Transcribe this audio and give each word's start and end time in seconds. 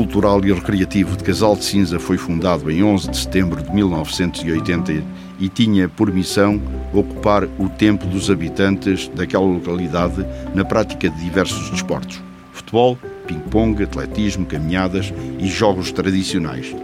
Cultural 0.00 0.42
e 0.46 0.50
Recreativo 0.50 1.14
de 1.14 1.22
Casal 1.22 1.54
de 1.54 1.62
Cinza 1.62 2.00
foi 2.00 2.16
fundado 2.16 2.70
em 2.70 2.82
11 2.82 3.10
de 3.10 3.18
setembro 3.18 3.62
de 3.62 3.70
1980 3.70 5.04
e 5.38 5.46
tinha 5.46 5.90
por 5.90 6.10
missão 6.10 6.58
ocupar 6.90 7.44
o 7.58 7.68
tempo 7.68 8.06
dos 8.06 8.30
habitantes 8.30 9.08
daquela 9.08 9.44
localidade 9.44 10.24
na 10.54 10.64
prática 10.64 11.10
de 11.10 11.22
diversos 11.22 11.68
desportos: 11.68 12.18
futebol, 12.50 12.96
ping-pong, 13.26 13.82
atletismo, 13.82 14.46
caminhadas 14.46 15.12
e 15.38 15.46
jogos 15.46 15.92
tradicionais. 15.92 16.74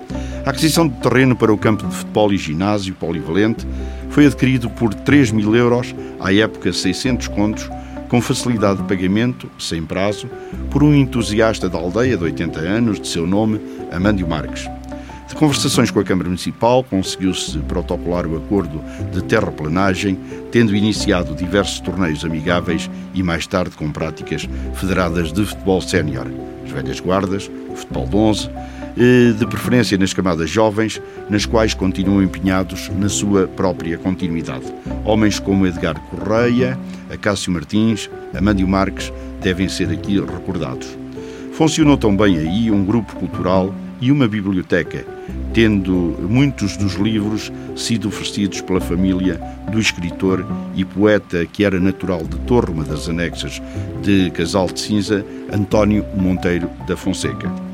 A 0.44 0.50
aquisição 0.50 0.86
de 0.86 0.96
terreno 0.96 1.34
para 1.34 1.54
o 1.54 1.56
campo 1.56 1.86
de 1.86 1.94
futebol 1.94 2.30
e 2.34 2.36
ginásio 2.36 2.94
polivalente 2.96 3.66
foi 4.10 4.26
adquirido 4.26 4.68
por 4.68 4.92
3 4.92 5.30
mil 5.30 5.56
euros, 5.56 5.94
à 6.20 6.34
época 6.34 6.70
600 6.70 7.28
contos, 7.28 7.66
com 8.08 8.20
facilidade 8.20 8.80
de 8.80 8.88
pagamento, 8.88 9.50
sem 9.58 9.82
prazo, 9.82 10.28
por 10.70 10.82
um 10.82 10.94
entusiasta 10.94 11.68
da 11.68 11.78
aldeia 11.78 12.16
de 12.16 12.24
80 12.24 12.60
anos, 12.60 13.00
de 13.00 13.08
seu 13.08 13.26
nome, 13.26 13.60
Amândio 13.90 14.28
Marques. 14.28 14.68
De 15.28 15.34
conversações 15.34 15.90
com 15.90 15.98
a 15.98 16.04
Câmara 16.04 16.28
Municipal, 16.28 16.84
conseguiu-se 16.84 17.58
protocolar 17.60 18.26
o 18.26 18.36
acordo 18.36 18.80
de 19.12 19.22
terraplanagem, 19.24 20.16
tendo 20.52 20.74
iniciado 20.74 21.34
diversos 21.34 21.80
torneios 21.80 22.24
amigáveis 22.24 22.88
e 23.12 23.22
mais 23.24 23.44
tarde 23.46 23.76
com 23.76 23.90
práticas 23.90 24.48
federadas 24.74 25.32
de 25.32 25.44
futebol 25.44 25.80
sénior, 25.80 26.28
as 26.64 26.70
velhas 26.70 27.00
guardas, 27.00 27.50
futebol 27.74 28.06
de 28.06 28.16
11, 28.16 28.50
de 28.96 29.46
preferência 29.46 29.98
nas 29.98 30.14
camadas 30.14 30.48
jovens, 30.48 31.00
nas 31.28 31.44
quais 31.44 31.74
continuam 31.74 32.22
empenhados 32.22 32.90
na 32.98 33.08
sua 33.08 33.46
própria 33.46 33.98
continuidade. 33.98 34.64
Homens 35.04 35.38
como 35.38 35.66
Edgar 35.66 36.00
Correia, 36.08 36.78
Acácio 37.10 37.52
Martins, 37.52 38.10
Amândio 38.34 38.66
Marques 38.66 39.12
devem 39.42 39.68
ser 39.68 39.90
aqui 39.90 40.18
recordados. 40.18 40.96
Funcionou 41.52 41.96
também 41.96 42.38
aí 42.38 42.70
um 42.70 42.84
grupo 42.84 43.14
cultural 43.16 43.74
e 44.00 44.10
uma 44.12 44.28
biblioteca, 44.28 45.04
tendo 45.52 46.16
muitos 46.28 46.76
dos 46.76 46.94
livros 46.94 47.50
sido 47.74 48.08
oferecidos 48.08 48.60
pela 48.60 48.80
família 48.80 49.40
do 49.70 49.78
escritor 49.78 50.46
e 50.74 50.84
poeta 50.84 51.46
que 51.46 51.64
era 51.64 51.80
natural 51.80 52.22
de 52.24 52.36
Torre, 52.40 52.72
uma 52.72 52.84
das 52.84 53.08
anexas 53.08 53.62
de 54.02 54.30
Casal 54.32 54.66
de 54.66 54.80
Cinza, 54.80 55.24
António 55.50 56.04
Monteiro 56.14 56.68
da 56.86 56.96
Fonseca. 56.96 57.65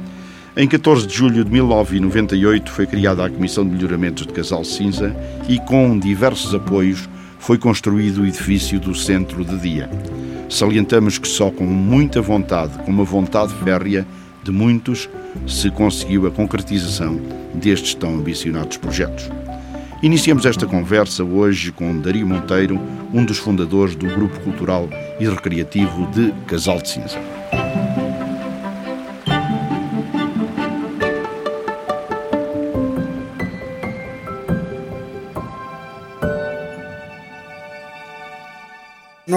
Em 0.55 0.69
14 0.69 1.06
de 1.06 1.14
julho 1.14 1.42
de 1.45 1.50
1998 1.50 2.70
foi 2.70 2.86
criada 2.86 3.25
a 3.25 3.31
Comissão 3.31 3.64
de 3.64 3.70
Melhoramentos 3.70 4.27
de 4.27 4.34
Casal 4.34 4.62
Cinza 4.62 5.17
e, 5.48 5.58
com 5.58 5.98
diversos 5.98 6.55
apoios, 6.55 7.08
foi 7.39 7.56
construído 7.56 8.20
o 8.20 8.27
edifício 8.27 8.78
do 8.78 8.95
Centro 8.95 9.47
de 9.47 9.56
Dia. 9.58 9.89
Salientamos 10.50 11.17
que 11.17 11.27
só 11.27 11.50
com 11.50 11.64
muita 11.64 12.20
vontade, 12.20 12.77
com 12.84 12.91
uma 12.91 13.03
vontade 13.03 13.55
férrea 13.64 14.06
de 14.45 14.53
muitos, 14.53 15.08
se 15.47 15.70
conseguiu 15.70 16.27
a 16.27 16.30
concretização 16.30 17.19
destes 17.55 17.95
tão 17.95 18.17
ambicionados 18.17 18.77
projetos. 18.77 19.30
Iniciamos 20.02 20.45
esta 20.45 20.67
conversa 20.67 21.24
hoje 21.24 21.73
com 21.73 21.98
Dario 21.98 22.27
Monteiro, 22.27 22.79
um 23.11 23.24
dos 23.24 23.39
fundadores 23.39 23.95
do 23.95 24.07
Grupo 24.07 24.39
Cultural 24.41 24.86
e 25.18 25.27
Recreativo 25.27 26.07
de 26.08 26.30
Casal 26.46 26.83
de 26.83 26.91
Cinza. 26.91 27.18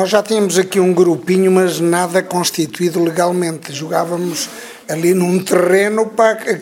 Nós 0.06 0.12
já 0.12 0.22
tínhamos 0.22 0.60
aqui 0.60 0.80
um 0.80 0.94
grupinho, 0.94 1.52
mas 1.52 1.80
nada 1.80 2.22
constituído 2.22 3.04
legalmente. 3.04 3.74
Jogávamos 3.74 4.48
ali 4.88 5.16
num 5.16 5.40
terreno 5.40 6.12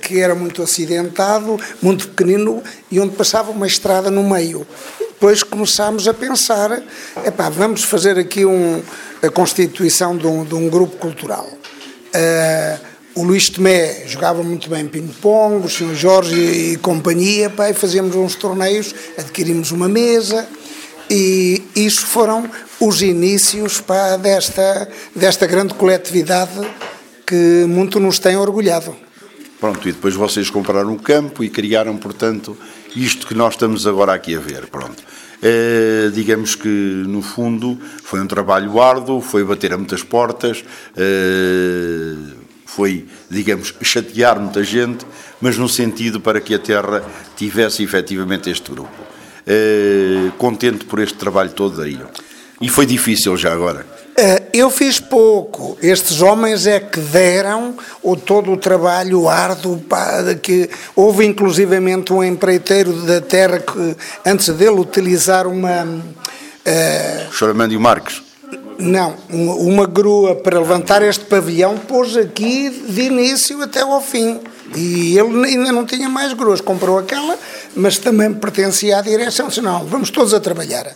que 0.02 0.22
era 0.22 0.34
muito 0.34 0.64
acidentado, 0.64 1.60
muito 1.82 2.08
pequenino 2.08 2.64
e 2.90 3.02
onde 3.02 3.14
passava 3.18 3.52
uma 3.52 3.68
estrada 3.68 4.10
no 4.10 4.24
meio. 4.24 4.66
Depois 4.98 5.44
começámos 5.44 6.08
a 6.08 6.14
pensar, 6.14 6.82
epá, 7.26 7.50
vamos 7.50 7.84
fazer 7.84 8.18
aqui 8.18 8.46
um, 8.46 8.82
a 9.22 9.30
constituição 9.30 10.16
de 10.16 10.26
um, 10.26 10.46
de 10.46 10.56
um 10.56 10.70
grupo 10.70 10.96
cultural. 10.96 11.46
Uh, 12.16 12.80
o 13.16 13.24
Luís 13.24 13.50
Tomé 13.50 14.08
jogava 14.08 14.42
muito 14.42 14.70
bem 14.70 14.88
ping-pong, 14.88 15.66
o 15.66 15.70
Sr. 15.70 15.94
Jorge 15.94 16.34
e, 16.34 16.74
e 16.76 16.78
companhia, 16.78 17.50
pá, 17.50 17.70
e 17.70 17.74
fazíamos 17.74 18.16
uns 18.16 18.36
torneios, 18.36 18.96
adquirimos 19.18 19.72
uma 19.72 19.90
mesa 19.90 20.48
e 21.16 21.62
isso 21.76 22.08
foram 22.08 22.50
os 22.80 23.04
inícios 23.04 23.80
pá, 23.80 24.18
desta, 24.18 24.90
desta 25.16 25.46
grande 25.46 25.76
coletividade 25.76 26.60
que 27.24 27.66
muito 27.68 28.00
nos 28.00 28.18
tem 28.18 28.36
orgulhado. 28.36 28.96
Pronto, 29.60 29.88
e 29.88 29.92
depois 29.92 30.16
vocês 30.16 30.50
compraram 30.50 30.92
um 30.92 30.98
campo 30.98 31.44
e 31.44 31.50
criaram, 31.50 31.96
portanto, 31.98 32.58
isto 32.96 33.28
que 33.28 33.36
nós 33.36 33.54
estamos 33.54 33.86
agora 33.86 34.12
aqui 34.12 34.36
a 34.36 34.40
ver. 34.40 34.66
Pronto. 34.66 35.04
É, 35.40 36.10
digamos 36.12 36.56
que, 36.56 36.68
no 36.68 37.22
fundo, 37.22 37.78
foi 38.04 38.20
um 38.20 38.26
trabalho 38.26 38.82
árduo, 38.82 39.22
foi 39.22 39.44
bater 39.44 39.72
a 39.72 39.78
muitas 39.78 40.02
portas, 40.02 40.66
é, 40.98 42.16
foi, 42.66 43.06
digamos, 43.30 43.76
chatear 43.84 44.40
muita 44.40 44.64
gente, 44.64 45.06
mas 45.40 45.60
no 45.60 45.70
sentido 45.70 46.20
para 46.20 46.42
que 46.42 46.56
a 46.56 46.60
Terra 46.60 47.04
tivesse 47.38 47.84
efetivamente 47.84 48.50
este 48.50 48.72
grupo. 48.72 49.13
É, 49.46 50.32
contente 50.38 50.86
por 50.86 51.00
este 51.00 51.18
trabalho 51.18 51.50
todo 51.52 51.82
aí. 51.82 52.00
E 52.62 52.70
foi 52.70 52.86
difícil 52.86 53.36
já 53.36 53.52
agora? 53.52 53.86
Eh, 54.16 54.44
eu 54.54 54.70
fiz 54.70 55.00
pouco. 55.00 55.78
Estes 55.82 56.22
homens 56.22 56.68
é 56.68 56.80
que 56.80 57.00
deram 57.00 57.76
o, 58.02 58.16
todo 58.16 58.52
o 58.52 58.58
trabalho 58.58 59.28
árduo 59.28 59.80
para 59.80 60.36
que 60.36 60.70
houve 60.96 61.26
inclusivamente 61.26 62.14
um 62.14 62.24
empreiteiro 62.24 62.94
da 63.02 63.20
terra 63.20 63.60
que 63.60 63.96
antes 64.26 64.50
dele 64.50 64.80
utilizar 64.80 65.48
uma 65.48 65.84
uh, 65.84 67.34
Choramandio 67.34 67.80
Marques. 67.80 68.22
Não, 68.78 69.16
uma 69.30 69.86
grua 69.86 70.36
para 70.36 70.60
levantar 70.60 71.02
este 71.02 71.26
pavilhão 71.26 71.78
pôs 71.78 72.16
aqui 72.16 72.70
de 72.70 73.02
início 73.02 73.62
até 73.62 73.82
ao 73.82 74.02
fim. 74.02 74.40
E 74.76 75.18
ele 75.18 75.46
ainda 75.46 75.72
não 75.72 75.86
tinha 75.86 76.10
mais 76.10 76.34
gruas, 76.34 76.62
comprou 76.62 76.98
aquela, 76.98 77.38
mas 77.76 77.98
também 77.98 78.34
pertencia 78.34 78.98
à 78.98 79.02
direção. 79.02 79.50
Não, 79.62 79.86
vamos 79.86 80.10
todos 80.10 80.34
a 80.34 80.40
trabalhar. 80.40 80.96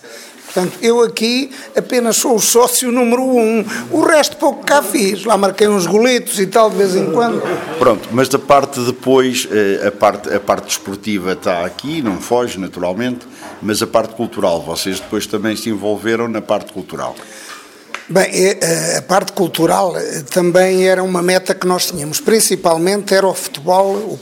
Portanto, 0.58 0.80
eu 0.82 1.02
aqui 1.02 1.52
apenas 1.76 2.18
sou 2.18 2.36
o 2.36 2.40
sócio 2.40 2.92
número 2.92 3.22
um. 3.22 3.64
O 3.92 4.02
resto 4.02 4.38
pouco 4.38 4.66
cá 4.66 4.82
fiz. 4.82 5.24
Lá 5.24 5.38
marquei 5.38 5.68
uns 5.68 5.86
golitos 5.86 6.40
e 6.40 6.48
tal 6.48 6.70
de 6.70 6.78
vez 6.78 6.96
em 6.96 7.12
quando. 7.12 7.44
Pronto, 7.78 8.10
mas 8.12 8.28
da 8.28 8.40
parte 8.40 8.80
depois, 8.80 9.48
eh, 9.52 9.88
a 9.88 9.92
parte, 9.92 10.34
a 10.34 10.40
parte 10.40 10.66
desportiva 10.66 11.34
está 11.34 11.64
aqui, 11.64 12.02
não 12.02 12.20
foge 12.20 12.60
naturalmente, 12.60 13.28
mas 13.62 13.84
a 13.84 13.88
parte 13.88 14.16
cultural, 14.16 14.62
vocês 14.62 15.00
depois 15.00 15.28
também 15.28 15.56
se 15.56 15.70
envolveram 15.70 16.28
na 16.28 16.42
parte 16.42 16.74
cultural. 16.74 17.16
Bem, 18.10 18.30
eh, 18.32 18.96
a 19.00 19.02
parte 19.02 19.34
cultural 19.34 19.98
eh, 19.98 20.24
também 20.30 20.88
era 20.88 21.04
uma 21.04 21.22
meta 21.22 21.54
que 21.54 21.68
nós 21.68 21.88
tínhamos. 21.88 22.22
Principalmente 22.22 23.14
era 23.14 23.28
o 23.28 23.34
futebol, 23.34 24.18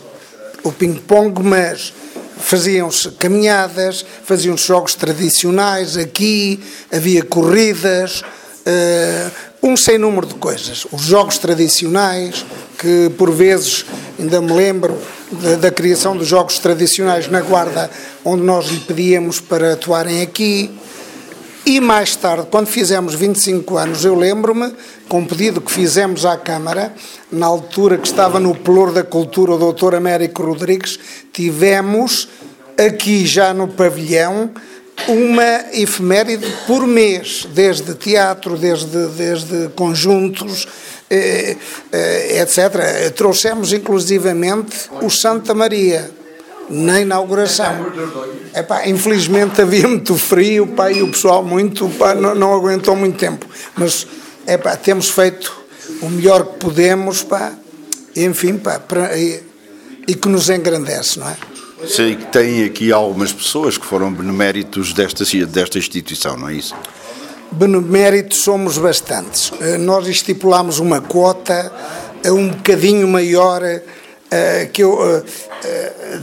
o 0.63 0.71
ping-pong, 0.71 1.43
mas 1.43 1.93
faziam-se 2.35 3.11
caminhadas, 3.11 4.03
faziam-se 4.23 4.67
jogos 4.67 4.95
tradicionais 4.95 5.97
aqui, 5.97 6.59
havia 6.91 7.23
corridas, 7.23 8.21
uh, 8.21 9.31
um 9.61 9.77
sem 9.77 9.99
número 9.99 10.25
de 10.25 10.33
coisas. 10.35 10.87
Os 10.91 11.03
jogos 11.03 11.37
tradicionais, 11.37 12.43
que 12.79 13.11
por 13.17 13.31
vezes, 13.31 13.85
ainda 14.19 14.41
me 14.41 14.51
lembro 14.51 14.99
da, 15.31 15.55
da 15.55 15.71
criação 15.71 16.17
dos 16.17 16.27
jogos 16.27 16.57
tradicionais 16.57 17.27
na 17.27 17.41
Guarda, 17.41 17.89
onde 18.23 18.41
nós 18.41 18.67
lhe 18.67 18.79
pedíamos 18.79 19.39
para 19.39 19.73
atuarem 19.73 20.21
aqui. 20.21 20.71
E 21.65 21.79
mais 21.81 22.15
tarde, 22.15 22.47
quando 22.51 22.67
fizemos 22.67 23.15
25 23.15 23.75
anos, 23.75 24.05
eu 24.05 24.13
lembro-me, 24.13 24.71
com 25.09 25.21
um 25.21 25.25
pedido 25.25 25.59
que 25.59 25.71
fizemos 25.71 26.23
à 26.23 26.37
Câmara, 26.37 26.93
na 27.31 27.47
altura 27.47 27.97
que 27.97 28.05
estava 28.05 28.39
no 28.39 28.53
Pelour 28.53 28.91
da 28.91 29.03
Cultura 29.03 29.53
o 29.53 29.73
Dr. 29.73 29.95
Américo 29.95 30.43
Rodrigues, 30.43 30.99
tivemos 31.33 32.29
aqui 32.77 33.25
já 33.25 33.51
no 33.51 33.67
pavilhão 33.67 34.51
uma 35.07 35.65
efeméride 35.73 36.45
por 36.67 36.85
mês, 36.85 37.47
desde 37.51 37.95
teatro, 37.95 38.57
desde, 38.57 39.07
desde 39.07 39.69
conjuntos, 39.69 40.67
eh, 41.09 41.57
eh, 41.91 42.41
etc. 42.41 43.11
Trouxemos 43.15 43.73
inclusivamente 43.73 44.87
o 45.01 45.09
Santa 45.09 45.55
Maria 45.55 46.11
na 46.69 47.01
inauguração. 47.01 47.87
Epá, 48.53 48.87
infelizmente 48.87 49.61
havia 49.61 49.87
muito 49.87 50.15
frio 50.17 50.67
pá, 50.67 50.91
e 50.91 51.01
o 51.01 51.11
pessoal 51.11 51.43
muito 51.43 51.89
pá, 51.89 52.15
não, 52.15 52.33
não, 52.35 52.53
aguentou 52.53 52.95
muito 52.95 53.17
tempo. 53.17 53.45
Mas 53.75 54.07
epá, 54.47 54.75
temos 54.75 55.09
feito 55.09 55.55
o 56.01 56.09
melhor 56.09 56.45
que 56.45 56.57
podemos, 56.59 57.23
pá, 57.23 57.53
enfim, 58.15 58.57
pá, 58.57 58.79
pra, 58.79 59.17
e, 59.17 59.43
e, 60.07 60.15
que 60.15 60.27
nos 60.27 60.49
engrandece, 60.49 61.19
não 61.19 61.29
é? 61.29 61.37
Sei 61.87 62.15
que 62.15 62.25
tem 62.27 62.63
aqui 62.63 62.91
algumas 62.91 63.31
pessoas 63.31 63.77
que 63.77 63.85
foram 63.85 64.11
beneméritos 64.11 64.93
desta, 64.93 65.23
desta 65.45 65.77
instituição, 65.77 66.37
não 66.37 66.49
é 66.49 66.55
isso? 66.55 66.73
Beneméritos 67.51 68.39
somos 68.39 68.77
bastantes. 68.77 69.51
Eh, 69.61 69.77
nós 69.77 70.07
estipulamos 70.07 70.79
uma 70.79 70.99
quota 70.99 71.71
um 72.31 72.49
bocadinho 72.49 73.07
maior 73.07 73.61
que 74.73 74.83
eu, 74.83 75.23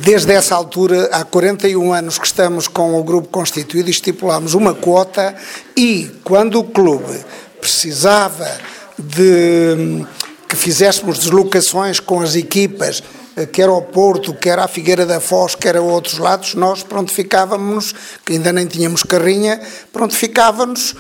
desde 0.01 0.33
essa 0.33 0.55
altura, 0.55 1.09
há 1.13 1.25
41 1.25 1.93
anos 1.93 2.19
que 2.19 2.27
estamos 2.27 2.69
com 2.69 2.99
o 2.99 3.03
grupo 3.03 3.29
constituído, 3.29 3.91
estipulámos 3.91 4.55
uma 4.55 4.75
quota 4.75 5.35
e 5.77 6.11
quando 6.25 6.59
o 6.59 6.65
clube 6.65 7.25
precisava 7.61 8.49
de 8.99 10.05
que 10.49 10.57
fizéssemos 10.57 11.19
deslocações 11.19 11.99
com 11.99 12.21
as 12.21 12.35
equipas, 12.35 13.03
quer 13.53 13.69
ao 13.69 13.81
Porto, 13.81 14.35
quer 14.35 14.59
à 14.59 14.69
Figueira 14.69 15.07
da 15.07 15.21
Foz, 15.21 15.55
quer 15.55 15.77
a 15.77 15.81
outros 15.81 16.19
lados, 16.19 16.55
nós 16.55 16.83
pronto 16.83 17.13
ficávamos, 17.13 17.95
que 18.25 18.35
ainda 18.35 18.53
nem 18.53 18.67
tínhamos 18.67 19.03
carrinha, 19.03 19.61
pronto 19.93 20.15
ficávamos 20.15 20.95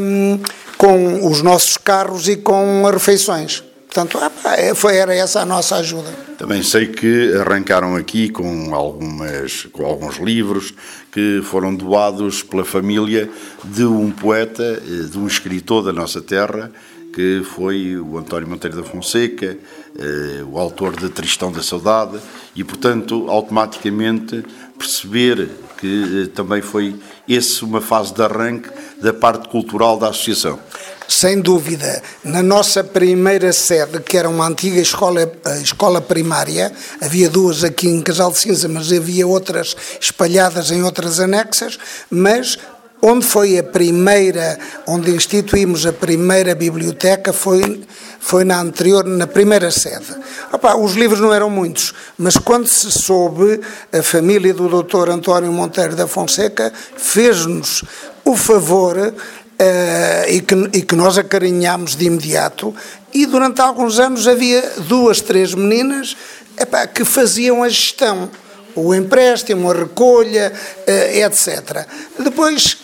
hum, 0.00 0.40
com 0.76 1.28
os 1.28 1.42
nossos 1.42 1.76
carros 1.76 2.28
e 2.28 2.36
com 2.36 2.86
as 2.86 2.92
refeições. 2.92 3.67
Portanto, 4.06 4.20
é, 4.44 4.74
foi, 4.76 4.96
era 4.96 5.12
essa 5.12 5.40
a 5.40 5.44
nossa 5.44 5.74
ajuda. 5.76 6.08
Também 6.36 6.62
sei 6.62 6.86
que 6.86 7.34
arrancaram 7.34 7.96
aqui 7.96 8.28
com, 8.28 8.72
algumas, 8.72 9.66
com 9.72 9.84
alguns 9.84 10.18
livros 10.18 10.72
que 11.10 11.40
foram 11.42 11.74
doados 11.74 12.40
pela 12.44 12.64
família 12.64 13.28
de 13.64 13.84
um 13.84 14.12
poeta, 14.12 14.62
eh, 14.62 15.08
de 15.10 15.18
um 15.18 15.26
escritor 15.26 15.82
da 15.82 15.92
nossa 15.92 16.20
terra, 16.20 16.70
que 17.12 17.42
foi 17.56 17.96
o 17.96 18.16
António 18.16 18.48
Monteiro 18.48 18.76
da 18.76 18.84
Fonseca, 18.84 19.58
eh, 19.98 20.44
o 20.48 20.56
autor 20.60 20.94
de 20.94 21.08
Tristão 21.08 21.50
da 21.50 21.60
Saudade, 21.60 22.20
e, 22.54 22.62
portanto, 22.62 23.28
automaticamente 23.28 24.44
perceber 24.78 25.48
que 25.80 26.22
eh, 26.22 26.26
também 26.32 26.62
foi 26.62 26.94
esse 27.28 27.64
uma 27.64 27.80
fase 27.80 28.14
de 28.14 28.22
arranque 28.22 28.70
da 29.02 29.12
parte 29.12 29.48
cultural 29.48 29.98
da 29.98 30.08
associação. 30.10 30.60
Sem 31.08 31.40
dúvida, 31.40 32.02
na 32.22 32.42
nossa 32.42 32.84
primeira 32.84 33.50
sede, 33.50 33.98
que 34.00 34.18
era 34.18 34.28
uma 34.28 34.46
antiga 34.46 34.78
escola, 34.78 35.32
escola 35.62 36.02
primária, 36.02 36.70
havia 37.00 37.30
duas 37.30 37.64
aqui 37.64 37.88
em 37.88 38.02
Casal 38.02 38.30
de 38.30 38.38
Cinza, 38.38 38.68
mas 38.68 38.92
havia 38.92 39.26
outras 39.26 39.74
espalhadas 39.98 40.70
em 40.70 40.82
outras 40.82 41.18
anexas, 41.18 41.78
mas 42.10 42.58
onde 43.00 43.24
foi 43.24 43.58
a 43.58 43.62
primeira, 43.62 44.58
onde 44.86 45.10
instituímos 45.10 45.86
a 45.86 45.94
primeira 45.94 46.54
biblioteca 46.54 47.32
foi, 47.32 47.80
foi 48.20 48.44
na 48.44 48.60
anterior, 48.60 49.02
na 49.04 49.26
primeira 49.26 49.70
sede. 49.70 50.14
Opa, 50.52 50.76
os 50.76 50.92
livros 50.92 51.20
não 51.20 51.32
eram 51.32 51.48
muitos, 51.48 51.94
mas 52.18 52.36
quando 52.36 52.66
se 52.66 52.90
soube, 52.90 53.62
a 53.90 54.02
família 54.02 54.52
do 54.52 54.82
Dr. 54.82 55.08
António 55.08 55.50
Monteiro 55.52 55.96
da 55.96 56.06
Fonseca 56.06 56.70
fez-nos 56.98 57.82
o 58.24 58.36
favor 58.36 59.14
Uh, 59.60 60.30
e, 60.30 60.40
que, 60.40 60.54
e, 60.72 60.82
que, 60.82 60.94
nós 60.94 61.18
acarinhámos 61.18 61.96
de 61.96 62.04
imediato, 62.04 62.72
e 63.12 63.26
durante 63.26 63.60
alguns 63.60 63.98
anos 63.98 64.28
havia 64.28 64.62
duas, 64.86 65.20
três 65.20 65.52
meninas 65.52 66.16
epá, 66.56 66.86
que 66.86 67.04
faziam 67.04 67.64
a 67.64 67.68
gestão, 67.68 68.30
o 68.76 68.94
empréstimo, 68.94 69.68
a 69.68 69.74
recolha, 69.74 70.52
uh, 70.52 71.16
etc. 71.16 71.84
Depois 72.20 72.78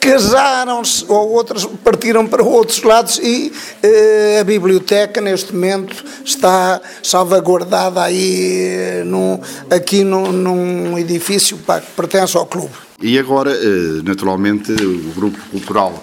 casaram-se 0.00 1.04
ou 1.08 1.30
outras 1.30 1.64
partiram 1.84 2.26
para 2.26 2.42
outros 2.42 2.82
lados 2.82 3.20
e 3.22 3.52
uh, 3.84 4.40
a 4.40 4.44
biblioteca 4.44 5.20
neste 5.20 5.54
momento 5.54 6.04
está 6.24 6.80
salvaguardada 7.00 8.02
aí 8.02 9.02
num, 9.04 9.40
aqui 9.70 10.02
num, 10.02 10.32
num 10.32 10.98
edifício 10.98 11.56
pá, 11.58 11.80
que 11.80 11.92
pertence 11.92 12.36
ao 12.36 12.46
clube. 12.46 12.87
E 13.00 13.16
agora, 13.16 13.52
eh, 13.52 14.02
naturalmente, 14.02 14.72
o 14.72 15.12
Grupo 15.14 15.38
Cultural 15.52 16.02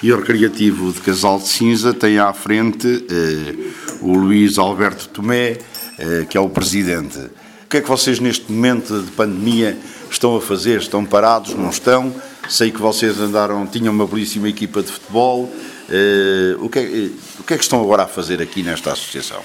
e 0.00 0.12
Recreativo 0.14 0.92
de 0.92 1.00
Casal 1.00 1.40
de 1.40 1.48
Cinza 1.48 1.92
tem 1.92 2.18
à 2.18 2.32
frente 2.32 2.86
eh, 3.10 3.54
o 4.00 4.16
Luís 4.16 4.56
Alberto 4.56 5.08
Tomé, 5.08 5.58
eh, 5.98 6.24
que 6.30 6.38
é 6.38 6.40
o 6.40 6.48
presidente. 6.48 7.18
O 7.18 7.68
que 7.68 7.78
é 7.78 7.80
que 7.80 7.88
vocês, 7.88 8.20
neste 8.20 8.52
momento 8.52 9.02
de 9.02 9.10
pandemia, 9.10 9.76
estão 10.08 10.36
a 10.36 10.40
fazer? 10.40 10.78
Estão 10.78 11.04
parados? 11.04 11.52
Não 11.52 11.70
estão? 11.70 12.14
Sei 12.48 12.70
que 12.70 12.80
vocês 12.80 13.18
andaram, 13.18 13.66
tinham 13.66 13.92
uma 13.92 14.06
belíssima 14.06 14.48
equipa 14.48 14.84
de 14.84 14.92
futebol. 14.92 15.52
O 16.60 16.68
que, 16.68 16.78
é, 16.78 17.10
o 17.40 17.42
que 17.42 17.54
é 17.54 17.56
que 17.56 17.64
estão 17.64 17.82
agora 17.82 18.04
a 18.04 18.06
fazer 18.06 18.40
aqui 18.40 18.62
nesta 18.62 18.92
associação? 18.92 19.42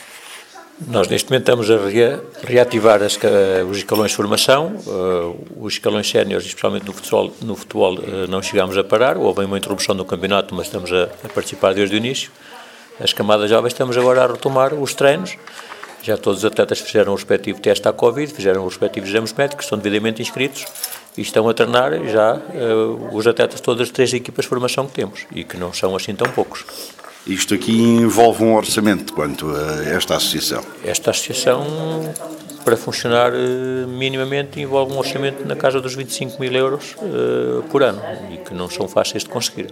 Nós, 0.87 1.07
neste 1.07 1.29
momento, 1.29 1.43
estamos 1.43 1.69
a 1.69 1.77
reativar 2.43 3.03
as, 3.03 3.17
os 3.69 3.77
escalões 3.77 4.11
de 4.11 4.17
formação. 4.17 4.75
Uh, 4.87 5.63
os 5.65 5.73
escalões 5.73 6.09
séniores, 6.09 6.45
especialmente 6.47 6.85
no 6.85 6.93
futebol, 6.93 7.33
no 7.41 7.55
futebol 7.55 7.99
uh, 7.99 8.27
não 8.27 8.41
chegámos 8.41 8.77
a 8.77 8.83
parar. 8.83 9.15
Houve 9.17 9.45
uma 9.45 9.57
interrupção 9.57 9.95
do 9.95 10.03
campeonato, 10.03 10.55
mas 10.55 10.67
estamos 10.67 10.91
a, 10.91 11.03
a, 11.03 11.29
participar 11.29 11.73
desde 11.73 11.95
o 11.95 11.97
início. 11.97 12.31
As 12.99 13.13
camadas 13.13 13.49
jovens, 13.49 13.73
estamos 13.73 13.97
agora 13.97 14.23
a 14.23 14.27
retomar 14.27 14.73
os 14.73 14.93
treinos. 14.93 15.37
Já 16.03 16.17
todos 16.17 16.39
os 16.39 16.45
atletas 16.45 16.79
fizeram 16.79 17.11
o 17.13 17.15
respectivo 17.15 17.59
teste 17.61 17.87
à 17.87 17.93
Covid, 17.93 18.33
fizeram 18.33 18.65
os 18.65 18.73
respectivos 18.73 19.09
exames 19.11 19.33
médicos, 19.33 19.65
estão 19.65 19.77
devidamente 19.77 20.19
inscritos 20.19 20.65
e 21.15 21.21
estão 21.21 21.47
a 21.47 21.53
treinar 21.53 21.91
já 22.07 22.35
uh, 22.35 23.15
os 23.15 23.27
atletas 23.27 23.61
todas 23.61 23.83
as 23.83 23.91
três 23.91 24.11
equipas 24.13 24.45
de 24.45 24.49
formação 24.49 24.87
que 24.87 24.93
temos 24.93 25.27
e 25.31 25.43
que 25.43 25.57
não 25.57 25.71
são 25.71 25.95
assim 25.95 26.15
tão 26.15 26.29
poucos. 26.31 26.65
Isto 27.25 27.53
aqui 27.53 27.71
envolve 27.71 28.43
um 28.43 28.55
orçamento 28.55 29.13
quanto 29.13 29.47
a 29.51 29.83
esta 29.89 30.15
associação? 30.15 30.63
Esta 30.83 31.11
associação, 31.11 31.63
para 32.65 32.75
funcionar 32.75 33.31
eh, 33.33 33.85
minimamente, 33.87 34.59
envolve 34.59 34.91
um 34.93 34.97
orçamento 34.97 35.47
na 35.47 35.55
casa 35.55 35.79
dos 35.79 35.93
25 35.93 36.41
mil 36.41 36.51
euros 36.51 36.95
uh, 36.97 37.61
por 37.69 37.83
ano 37.83 38.01
e 38.31 38.37
que 38.37 38.55
não 38.55 38.67
são 38.67 38.87
fáceis 38.87 39.23
de 39.23 39.29
conseguir. 39.29 39.71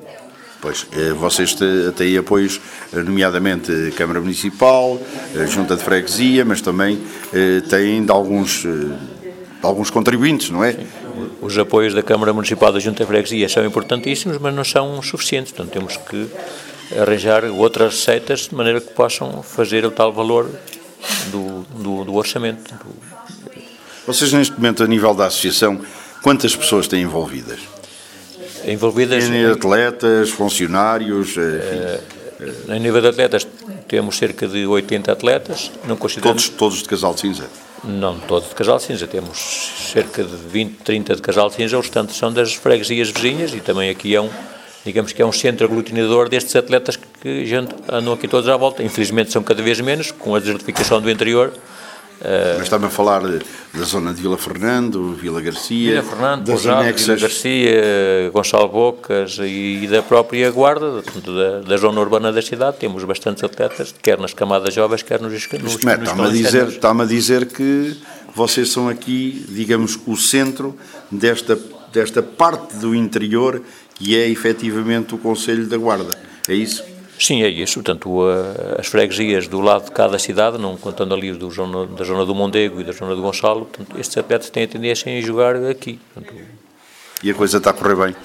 Pois, 0.61 0.85
eh, 0.91 1.11
vocês 1.13 1.55
têm 1.95 2.17
apoios, 2.17 2.61
nomeadamente 2.93 3.93
Câmara 3.95 4.19
Municipal, 4.19 4.99
Junta 5.47 5.75
de 5.75 5.83
Freguesia, 5.83 6.45
mas 6.45 6.61
também 6.61 7.01
têm 7.69 8.03
de 8.03 8.11
alguns, 8.11 8.61
de 8.61 8.93
alguns 9.63 9.89
contribuintes, 9.89 10.51
não 10.51 10.63
é? 10.63 10.73
Sim. 10.73 10.87
Os 11.41 11.57
apoios 11.57 11.93
da 11.93 12.03
Câmara 12.03 12.31
Municipal 12.31 12.71
da 12.71 12.79
Junta 12.79 13.03
de 13.03 13.07
Freguesia 13.07 13.49
são 13.49 13.65
importantíssimos, 13.65 14.37
mas 14.37 14.53
não 14.53 14.63
são 14.63 15.01
suficientes, 15.01 15.51
portanto 15.51 15.73
temos 15.73 15.97
que 15.97 16.27
arranjar 16.97 17.45
outras 17.45 17.95
receitas 17.95 18.41
de 18.41 18.55
maneira 18.55 18.81
que 18.81 18.93
possam 18.93 19.43
fazer 19.43 19.85
o 19.85 19.91
tal 19.91 20.11
valor 20.11 20.49
do, 21.31 21.63
do, 21.81 22.05
do 22.05 22.15
orçamento. 22.15 22.73
Vocês, 24.05 24.33
neste 24.33 24.55
momento, 24.55 24.83
a 24.83 24.87
nível 24.87 25.13
da 25.13 25.27
associação, 25.27 25.79
quantas 26.23 26.55
pessoas 26.55 26.87
têm 26.87 27.03
envolvidas? 27.03 27.59
Envolvidas. 28.65 29.23
Em 29.25 29.45
atletas, 29.45 30.29
funcionários. 30.31 31.37
Eh, 31.37 32.01
eh, 32.39 32.75
em 32.75 32.79
nível 32.79 33.01
de 33.01 33.07
atletas, 33.07 33.47
temos 33.87 34.17
cerca 34.17 34.47
de 34.47 34.65
80 34.65 35.11
atletas. 35.11 35.71
Não 35.87 35.95
consideramos... 35.95 36.49
todos, 36.49 36.57
todos 36.57 36.83
de 36.83 36.89
casal 36.89 37.13
de 37.13 37.21
cinza? 37.21 37.47
Não 37.83 38.19
todos 38.19 38.49
de 38.49 38.55
casal 38.55 38.77
de 38.77 38.83
cinza. 38.83 39.07
Temos 39.07 39.37
cerca 39.93 40.23
de 40.23 40.35
20, 40.35 40.77
30 40.83 41.15
de 41.15 41.21
casal 41.21 41.49
de 41.49 41.55
cinza. 41.55 41.77
Os 41.77 41.85
restantes 41.85 42.17
são 42.17 42.33
das 42.33 42.53
freguesias 42.53 43.09
vizinhas 43.09 43.53
e 43.53 43.61
também 43.61 43.89
aqui 43.89 44.15
é 44.15 44.21
um 44.21 44.29
digamos 44.85 45.11
que 45.13 45.21
é 45.21 45.25
um 45.25 45.31
centro 45.31 45.65
aglutinador 45.65 46.29
destes 46.29 46.55
atletas 46.55 46.97
que 47.21 47.45
gente, 47.45 47.73
andam 47.87 48.13
aqui 48.13 48.27
todos 48.27 48.49
à 48.49 48.57
volta. 48.57 48.83
Infelizmente 48.83 49.31
são 49.31 49.43
cada 49.43 49.61
vez 49.61 49.79
menos, 49.81 50.11
com 50.11 50.35
a 50.35 50.39
desertificação 50.39 51.01
do 51.01 51.09
interior. 51.09 51.53
Eh, 52.21 52.55
Mas 52.57 52.63
está-me 52.63 52.85
a 52.85 52.89
falar 52.89 53.21
da 53.21 53.85
zona 53.85 54.13
de 54.13 54.21
Vila 54.21 54.37
Fernando, 54.37 55.13
Vila 55.13 55.41
Garcia, 55.41 55.91
Vila 55.91 56.03
Fernando, 56.03 56.43
das 56.43 56.55
Pousado, 56.55 56.81
anexas... 56.81 57.05
Vila 57.05 57.17
Garcia, 57.17 58.31
Gonçalo 58.33 58.67
Bocas 58.67 59.37
e 59.41 59.87
da 59.89 60.01
própria 60.01 60.51
Guarda, 60.51 61.01
da, 61.01 61.61
da, 61.61 61.77
zona 61.77 61.99
urbana 62.01 62.31
da 62.31 62.41
cidade, 62.41 62.77
temos 62.77 63.05
bastantes 63.05 63.41
atletas, 63.43 63.95
quer 64.01 64.19
nas 64.19 64.33
camadas 64.33 64.73
jovens, 64.73 65.01
quer 65.01 65.21
nos, 65.21 65.31
nos, 65.31 65.75
Está-me 65.75 66.21
a, 66.23 66.29
dizer, 66.29 66.67
está 66.67 66.91
a 66.91 67.05
dizer 67.05 67.45
que 67.45 67.95
vocês 68.35 68.69
são 68.69 68.89
aqui, 68.89 69.45
digamos, 69.49 69.97
o 70.05 70.17
centro 70.17 70.77
desta, 71.09 71.57
desta 71.93 72.21
parte 72.21 72.75
do 72.77 72.93
interior 72.93 73.61
que 73.99 74.17
é 74.17 74.27
efetivamente 74.29 75.13
o 75.13 75.17
Conselho 75.17 75.67
da 75.67 75.77
Guarda. 75.77 76.17
É 76.47 76.53
isso? 76.53 76.83
Sim, 77.19 77.43
é 77.43 77.49
isso. 77.49 77.75
Portanto, 77.75 78.21
as 78.79 78.87
freguesias 78.87 79.45
do 79.45 79.59
lado 79.59 79.85
de 79.85 79.91
cada 79.91 80.17
cidade, 80.17 80.57
não 80.57 80.77
contando 80.77 81.13
ali 81.13 81.33
do 81.33 81.51
zona, 81.51 81.85
da 81.85 82.05
zona 82.05 82.25
do 82.25 82.33
Mondego 82.33 82.79
e 82.79 82.83
da 82.85 82.93
zona 82.93 83.13
do 83.13 83.21
Gonçalo, 83.21 83.65
portanto, 83.65 83.99
estes 83.99 84.17
atletas 84.17 84.49
têm 84.49 84.63
a 84.63 84.67
tendência 84.67 85.09
em 85.09 85.21
jogar 85.21 85.53
aqui. 85.57 85.99
Portanto, 86.13 86.33
e 87.21 87.29
a 87.29 87.33
coisa 87.33 87.57
está 87.57 87.71
a 87.71 87.73
correr 87.73 87.95
bem? 87.95 88.15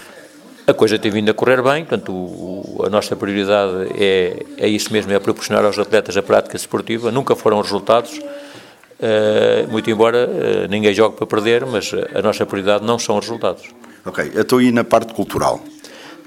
A 0.66 0.73
coisa 0.73 0.97
tem 0.97 1.11
vindo 1.11 1.28
a 1.28 1.35
correr 1.35 1.61
bem, 1.61 1.85
portanto, 1.85 2.12
o, 2.12 2.85
a 2.87 2.88
nossa 2.88 3.16
prioridade 3.16 3.93
é, 3.99 4.47
é 4.57 4.69
isso 4.69 4.93
mesmo, 4.93 5.12
é 5.12 5.19
proporcionar 5.19 5.64
aos 5.64 5.78
atletas 5.78 6.16
a 6.16 6.23
prática 6.23 6.57
esportiva. 6.57 7.11
Nunca 7.11 7.35
foram 7.35 7.61
resultados, 7.61 8.16
uh, 8.16 9.71
muito 9.71 9.90
embora 9.90 10.28
uh, 10.28 10.69
ninguém 10.71 10.95
jogue 10.95 11.16
para 11.16 11.26
perder, 11.26 11.66
mas 11.66 11.90
a 12.14 12.23
nossa 12.23 12.47
prioridade 12.47 12.85
não 12.85 12.99
são 12.99 13.19
os 13.19 13.26
resultados. 13.26 13.64
Ok, 14.06 14.32
estou 14.34 14.58
aí 14.58 14.70
na 14.70 14.84
parte 14.84 15.14
cultural. 15.14 15.61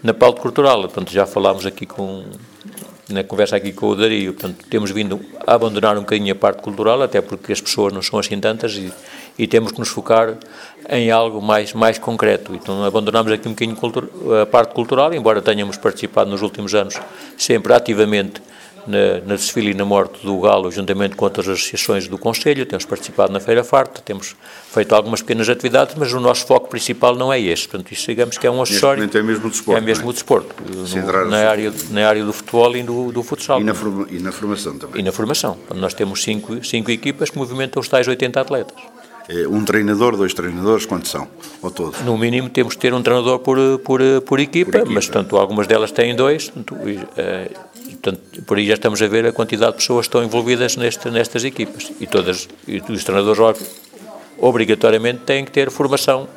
Na 0.01 0.11
parte 0.11 0.41
cultural, 0.41 0.81
portanto, 0.81 1.11
já 1.11 1.27
falámos 1.27 1.63
aqui 1.63 1.85
com, 1.85 2.23
na 3.07 3.23
conversa 3.23 3.55
aqui 3.55 3.71
com 3.71 3.89
o 3.89 3.95
Dario, 3.95 4.33
portanto, 4.33 4.65
temos 4.67 4.89
vindo 4.89 5.21
a 5.45 5.53
abandonar 5.53 5.95
um 5.95 6.01
bocadinho 6.01 6.31
a 6.31 6.35
parte 6.35 6.63
cultural, 6.63 7.03
até 7.03 7.21
porque 7.21 7.51
as 7.53 7.61
pessoas 7.61 7.93
não 7.93 8.01
são 8.01 8.17
assim 8.17 8.39
tantas 8.39 8.73
e, 8.73 8.91
e 9.37 9.45
temos 9.45 9.73
que 9.73 9.77
nos 9.77 9.89
focar 9.89 10.37
em 10.89 11.11
algo 11.11 11.39
mais, 11.39 11.71
mais 11.73 11.99
concreto. 11.99 12.55
Então, 12.55 12.83
abandonamos 12.83 13.31
aqui 13.31 13.47
um 13.47 13.51
bocadinho 13.51 13.77
a 14.41 14.45
parte 14.47 14.73
cultural, 14.73 15.13
embora 15.13 15.39
tenhamos 15.39 15.77
participado 15.77 16.31
nos 16.31 16.41
últimos 16.41 16.73
anos 16.73 16.95
sempre 17.37 17.73
ativamente 17.73 18.41
na, 18.87 19.19
na 19.25 19.35
desfile 19.35 19.71
e 19.71 19.73
na 19.73 19.85
morte 19.85 20.25
do 20.25 20.39
Galo, 20.39 20.71
juntamente 20.71 21.15
com 21.15 21.25
outras 21.25 21.47
associações 21.47 22.07
do 22.07 22.17
Conselho, 22.17 22.65
temos 22.65 22.85
participado 22.85 23.31
na 23.31 23.39
Feira 23.39 23.63
Farta, 23.63 24.01
temos 24.01 24.35
feito 24.71 24.93
algumas 24.95 25.21
pequenas 25.21 25.49
atividades, 25.49 25.95
mas 25.97 26.13
o 26.13 26.19
nosso 26.19 26.45
foco 26.45 26.69
principal 26.69 27.15
não 27.15 27.31
é 27.31 27.39
este. 27.39 27.67
Portanto, 27.67 27.91
isto 27.91 28.07
digamos 28.07 28.37
que 28.37 28.47
é 28.47 28.51
um 28.51 28.61
acessório. 28.61 29.03
Neste 29.03 29.17
é 29.17 29.23
mesmo 29.23 29.47
o 29.47 29.49
desporto. 29.49 29.77
É 29.77 29.81
mesmo 29.81 30.05
é? 30.05 30.09
o 30.09 30.13
desporto, 30.13 30.55
no, 30.63 31.25
na, 31.29 31.49
área, 31.49 31.73
na 31.91 32.07
área 32.07 32.23
do 32.23 32.33
futebol 32.33 32.75
e 32.75 32.83
do, 32.83 33.11
do 33.11 33.23
futsal. 33.23 33.59
E 33.59 33.63
na, 33.63 33.73
forma, 33.73 34.07
e 34.09 34.19
na 34.19 34.31
formação 34.31 34.77
também. 34.77 35.01
E 35.01 35.03
na 35.03 35.11
formação. 35.11 35.57
Nós 35.75 35.93
temos 35.93 36.23
cinco, 36.23 36.63
cinco 36.63 36.91
equipas 36.91 37.29
que 37.29 37.37
movimentam 37.37 37.79
os 37.79 37.87
tais 37.87 38.07
80 38.07 38.39
atletas. 38.39 38.77
É, 39.29 39.45
um 39.45 39.63
treinador, 39.65 40.15
dois 40.15 40.33
treinadores, 40.33 40.85
quantos 40.85 41.11
são? 41.11 41.27
Ou 41.61 41.69
todos? 41.69 41.99
No 42.01 42.17
mínimo 42.17 42.49
temos 42.49 42.75
que 42.75 42.79
ter 42.79 42.93
um 42.93 43.03
treinador 43.03 43.39
por, 43.39 43.57
por, 43.79 43.99
por, 44.25 44.39
equipa, 44.39 44.71
por 44.71 44.79
equipa, 44.79 44.93
mas 44.93 45.09
tanto 45.09 45.35
algumas 45.35 45.67
delas 45.67 45.91
têm 45.91 46.15
dois, 46.15 46.47
uh, 46.47 47.86
portanto, 48.01 48.43
por 48.43 48.57
aí 48.57 48.65
já 48.65 48.75
estamos 48.75 49.01
a 49.01 49.07
ver 49.07 49.25
a 49.25 49.31
quantidade 49.31 49.73
de 49.73 49.77
pessoas 49.79 50.07
que 50.07 50.09
estão 50.09 50.23
envolvidas 50.23 50.75
neste, 50.75 51.09
nestas 51.09 51.43
equipas. 51.43 51.91
E 51.99 52.07
todas, 52.07 52.47
e 52.67 52.81
os 52.89 53.03
treinadores 53.03 53.39
obrigatoriamente 54.37 55.19
têm 55.25 55.43
que 55.43 55.51
ter 55.51 55.69
formação, 55.71 56.27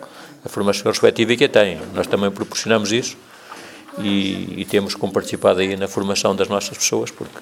a 0.45 0.49
formação 0.49 0.91
respectiva 0.91 1.37
que 1.37 1.45
a 1.45 1.49
têm. 1.49 1.79
Nós 1.95 2.07
também 2.07 2.31
proporcionamos 2.31 2.93
isso 2.93 3.17
e, 3.99 4.61
e 4.61 4.65
temos 4.65 4.95
como 4.95 5.13
participado 5.13 5.61
aí 5.61 5.77
na 5.77 5.89
formação 5.89 6.35
das 6.35 6.49
nossas 6.49 6.77
pessoas, 6.77 7.11
porque 7.11 7.39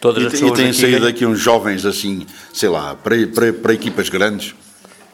todas 0.00 0.22
e, 0.22 0.26
as 0.26 0.32
pessoas. 0.32 0.58
E 0.58 0.62
têm 0.62 0.72
saído 0.72 1.04
daqui 1.04 1.26
uns 1.26 1.38
jovens 1.38 1.84
assim, 1.84 2.26
sei 2.52 2.68
lá, 2.68 2.94
para, 2.94 3.26
para, 3.28 3.52
para 3.52 3.74
equipas 3.74 4.08
grandes? 4.08 4.54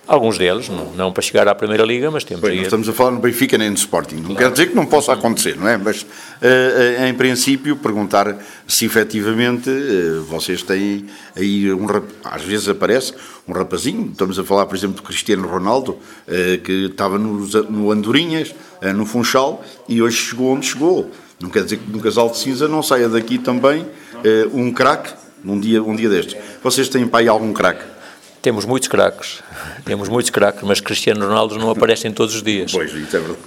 Alguns 0.09 0.39
deles, 0.39 0.69
não, 0.69 0.93
não, 0.93 1.13
para 1.13 1.21
chegar 1.21 1.49
à 1.49 1.55
Primeira 1.55 1.83
Liga, 1.83 2.09
mas 2.13 2.23
temos 2.23 2.49
Bem, 2.49 2.63
estamos 2.63 2.89
a 2.89 2.93
falar 2.93 3.11
no 3.11 3.19
Benfica 3.19 3.59
nem 3.59 3.71
no 3.71 3.77
Sporting. 3.77 4.17
Não 4.17 4.23
claro. 4.27 4.37
quer 4.37 4.51
dizer 4.53 4.67
que 4.69 4.77
não 4.77 4.87
possa 4.87 5.13
acontecer, 5.13 5.57
não 5.57 5.67
é? 5.67 5.77
Mas, 5.77 6.03
uh, 6.03 7.07
em 7.09 7.13
princípio, 7.15 7.75
perguntar 7.75 8.37
se 8.69 8.85
efetivamente 8.85 9.69
uh, 9.69 10.23
vocês 10.23 10.63
têm 10.63 11.07
aí 11.35 11.73
um 11.73 11.87
às 12.23 12.43
vezes 12.43 12.69
aparece 12.69 13.15
um 13.49 13.53
rapazinho, 13.53 14.11
estamos 14.13 14.39
a 14.39 14.45
falar, 14.45 14.67
por 14.67 14.77
exemplo, 14.77 14.95
do 14.97 15.03
Cristiano 15.03 15.49
Ronaldo, 15.49 15.93
uh, 15.93 16.59
que 16.63 16.87
estava 16.87 17.19
no, 17.19 17.45
no 17.69 17.91
Andorinhas, 17.91 18.55
no 18.95 19.07
Funchal, 19.07 19.65
e 19.89 20.01
hoje 20.01 20.19
chegou 20.19 20.55
onde 20.55 20.67
chegou. 20.67 21.11
Não 21.41 21.51
quer 21.51 21.65
dizer 21.65 21.79
que 21.79 21.91
no 21.91 21.99
Casal 21.99 22.31
de 22.31 22.39
Cinza 22.39 22.69
não 22.69 22.83
saia 22.83 23.09
daqui 23.09 23.39
também 23.39 23.87
um 24.53 24.71
craque, 24.73 25.13
um 25.45 25.59
dia, 25.59 25.83
um 25.83 25.97
dia 25.97 26.09
destes. 26.09 26.37
Vocês 26.63 26.89
têm 26.89 27.07
para 27.07 27.21
aí 27.21 27.29
algum 27.29 27.53
craque? 27.53 27.96
Temos 28.47 28.65
muitos 28.65 28.87
craques, 28.87 29.43
temos 29.85 30.09
muitos 30.09 30.31
craques, 30.31 30.63
mas 30.63 30.79
Cristiano 30.79 31.27
Ronaldo 31.27 31.59
não 31.59 31.69
aparecem 31.69 32.13
todos 32.13 32.33
os 32.37 32.45
dias. 32.45 32.71
Pois, 32.71 32.95
isso 32.95 33.17
é 33.17 33.19
verdade. 33.19 33.41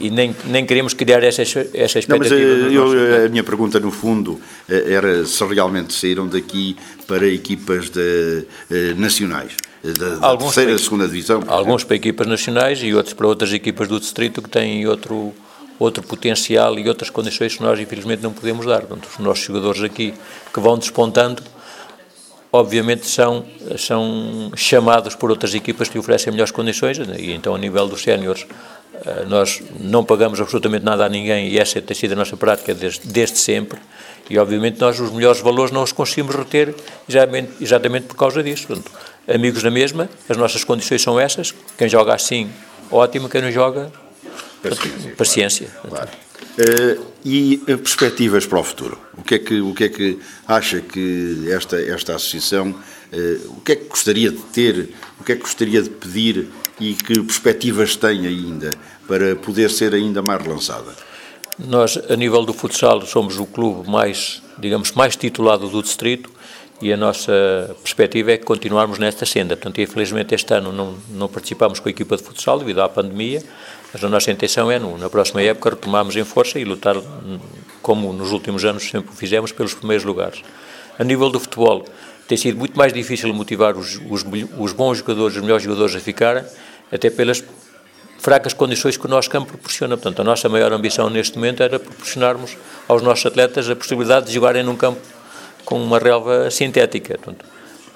E, 0.00 0.06
e 0.08 0.10
nem, 0.10 0.34
nem 0.46 0.66
queremos 0.66 0.94
criar 0.94 1.22
essa, 1.22 1.42
essa 1.42 2.00
expectativa. 2.00 2.34
Não, 2.34 2.64
mas 2.64 2.72
eh, 2.72 2.76
eu, 2.76 3.26
a 3.26 3.28
minha 3.28 3.44
pergunta, 3.44 3.78
no 3.78 3.92
fundo, 3.92 4.40
eh, 4.68 4.94
era 4.94 5.24
se 5.24 5.44
realmente 5.44 5.92
saíram 5.94 6.26
daqui 6.26 6.76
para 7.06 7.24
equipas 7.28 7.88
de, 7.88 8.46
eh, 8.68 8.94
nacionais. 8.96 9.52
Da, 9.80 10.16
da 10.16 10.36
terceira, 10.36 10.70
para, 10.70 10.78
segunda 10.80 11.06
divisão. 11.06 11.44
Alguns 11.46 11.84
para 11.84 11.94
equipas 11.94 12.26
nacionais 12.26 12.82
e 12.82 12.92
outros 12.92 13.14
para 13.14 13.28
outras 13.28 13.52
equipas 13.52 13.86
do 13.86 14.00
distrito 14.00 14.42
que 14.42 14.50
têm 14.50 14.88
outro, 14.88 15.32
outro 15.78 16.02
potencial 16.02 16.76
e 16.80 16.88
outras 16.88 17.10
condições 17.10 17.54
que 17.54 17.62
nós, 17.62 17.78
infelizmente, 17.78 18.24
não 18.24 18.32
podemos 18.32 18.66
dar. 18.66 18.80
Portanto, 18.80 19.08
os 19.08 19.24
nossos 19.24 19.44
jogadores 19.44 19.84
aqui 19.84 20.12
que 20.52 20.58
vão 20.58 20.76
despontando 20.76 21.44
obviamente 22.52 23.06
são, 23.06 23.44
são 23.78 24.50
chamados 24.56 25.14
por 25.14 25.30
outras 25.30 25.54
equipas 25.54 25.88
que 25.88 25.98
oferecem 25.98 26.32
melhores 26.32 26.52
condições 26.52 26.98
e 26.98 27.32
então 27.32 27.54
a 27.54 27.58
nível 27.58 27.86
dos 27.86 28.02
séniores 28.02 28.46
eh, 29.04 29.24
nós 29.28 29.62
não 29.78 30.04
pagamos 30.04 30.40
absolutamente 30.40 30.84
nada 30.84 31.04
a 31.04 31.08
ninguém 31.08 31.48
e 31.48 31.58
essa 31.58 31.80
tem 31.80 31.96
sido 31.96 32.12
a 32.12 32.16
nossa 32.16 32.36
prática 32.36 32.74
desde, 32.74 33.06
desde 33.06 33.38
sempre 33.38 33.78
e 34.28 34.38
obviamente 34.38 34.80
nós 34.80 34.98
os 35.00 35.10
melhores 35.10 35.40
valores 35.40 35.72
não 35.72 35.82
os 35.82 35.92
conseguimos 35.92 36.34
reter 36.34 36.74
exatamente, 37.08 37.50
exatamente 37.60 38.06
por 38.06 38.16
causa 38.16 38.42
disso. 38.42 38.68
Portanto, 38.68 38.92
amigos 39.28 39.62
na 39.64 39.70
mesma, 39.70 40.08
as 40.28 40.36
nossas 40.36 40.62
condições 40.62 41.02
são 41.02 41.18
essas, 41.18 41.52
quem 41.76 41.88
joga 41.88 42.14
assim, 42.14 42.48
ótimo, 42.92 43.28
quem 43.28 43.42
não 43.42 43.50
joga, 43.50 43.90
paciência. 44.62 45.14
paciência. 45.16 45.68
Claro. 45.88 46.08
Uh, 46.58 47.10
e 47.24 47.58
perspectivas 47.66 48.46
para 48.46 48.58
o 48.58 48.64
futuro? 48.64 48.98
O 49.16 49.22
que 49.22 49.34
é 49.34 49.38
que, 49.38 49.60
o 49.60 49.74
que, 49.74 49.84
é 49.84 49.88
que 49.88 50.18
acha 50.46 50.80
que 50.80 51.50
esta, 51.50 51.80
esta 51.80 52.14
associação, 52.14 52.70
uh, 52.70 53.50
o 53.56 53.60
que 53.60 53.72
é 53.72 53.76
que 53.76 53.84
gostaria 53.84 54.30
de 54.30 54.38
ter, 54.38 54.90
o 55.20 55.24
que 55.24 55.32
é 55.32 55.36
que 55.36 55.42
gostaria 55.42 55.82
de 55.82 55.90
pedir 55.90 56.48
e 56.80 56.94
que 56.94 57.20
perspectivas 57.22 57.94
tem 57.96 58.26
ainda 58.26 58.70
para 59.06 59.36
poder 59.36 59.70
ser 59.70 59.94
ainda 59.94 60.22
mais 60.22 60.42
relançada? 60.42 60.94
Nós, 61.58 61.98
a 62.08 62.16
nível 62.16 62.44
do 62.44 62.54
futsal, 62.54 63.02
somos 63.02 63.38
o 63.38 63.44
clube 63.44 63.88
mais, 63.88 64.42
digamos, 64.58 64.92
mais 64.92 65.14
titulado 65.14 65.68
do 65.68 65.82
distrito 65.82 66.30
e 66.80 66.90
a 66.92 66.96
nossa 66.96 67.76
perspectiva 67.82 68.32
é 68.32 68.38
que 68.38 68.44
continuarmos 68.44 68.98
nesta 68.98 69.26
senda. 69.26 69.56
Portanto, 69.56 69.80
infelizmente 69.80 70.34
este 70.34 70.54
ano 70.54 70.72
não, 70.72 70.96
não 71.10 71.28
participamos 71.28 71.78
com 71.78 71.88
a 71.88 71.92
equipa 71.92 72.16
de 72.16 72.22
futsal 72.22 72.58
devido 72.58 72.80
à 72.80 72.88
pandemia, 72.88 73.42
mas 73.92 74.04
a 74.04 74.08
nossa 74.08 74.30
intenção 74.30 74.70
é, 74.70 74.78
na 74.78 75.10
próxima 75.10 75.42
época, 75.42 75.70
retomarmos 75.70 76.14
em 76.16 76.24
força 76.24 76.58
e 76.58 76.64
lutar, 76.64 76.96
como 77.82 78.12
nos 78.12 78.30
últimos 78.32 78.64
anos 78.64 78.88
sempre 78.88 79.14
fizemos, 79.14 79.52
pelos 79.52 79.74
primeiros 79.74 80.04
lugares. 80.04 80.42
A 80.98 81.04
nível 81.04 81.30
do 81.30 81.40
futebol, 81.40 81.84
tem 82.28 82.38
sido 82.38 82.56
muito 82.58 82.78
mais 82.78 82.92
difícil 82.92 83.32
motivar 83.34 83.76
os, 83.76 84.00
os, 84.08 84.24
os 84.58 84.72
bons 84.72 84.98
jogadores, 84.98 85.36
os 85.36 85.42
melhores 85.42 85.64
jogadores 85.64 85.96
a 85.96 86.00
ficarem, 86.00 86.44
até 86.92 87.10
pelas 87.10 87.42
fracas 88.18 88.52
condições 88.52 88.96
que 88.96 89.04
o 89.06 89.08
nosso 89.08 89.28
campo 89.28 89.48
proporciona. 89.48 89.96
Portanto, 89.96 90.20
a 90.20 90.24
nossa 90.24 90.48
maior 90.48 90.72
ambição 90.72 91.10
neste 91.10 91.36
momento 91.36 91.62
era 91.62 91.80
proporcionarmos 91.80 92.56
aos 92.86 93.02
nossos 93.02 93.26
atletas 93.26 93.68
a 93.68 93.74
possibilidade 93.74 94.26
de 94.26 94.34
jogarem 94.34 94.62
num 94.62 94.76
campo 94.76 95.00
com 95.64 95.82
uma 95.82 95.98
relva 95.98 96.50
sintética. 96.50 97.18
Portanto, 97.18 97.44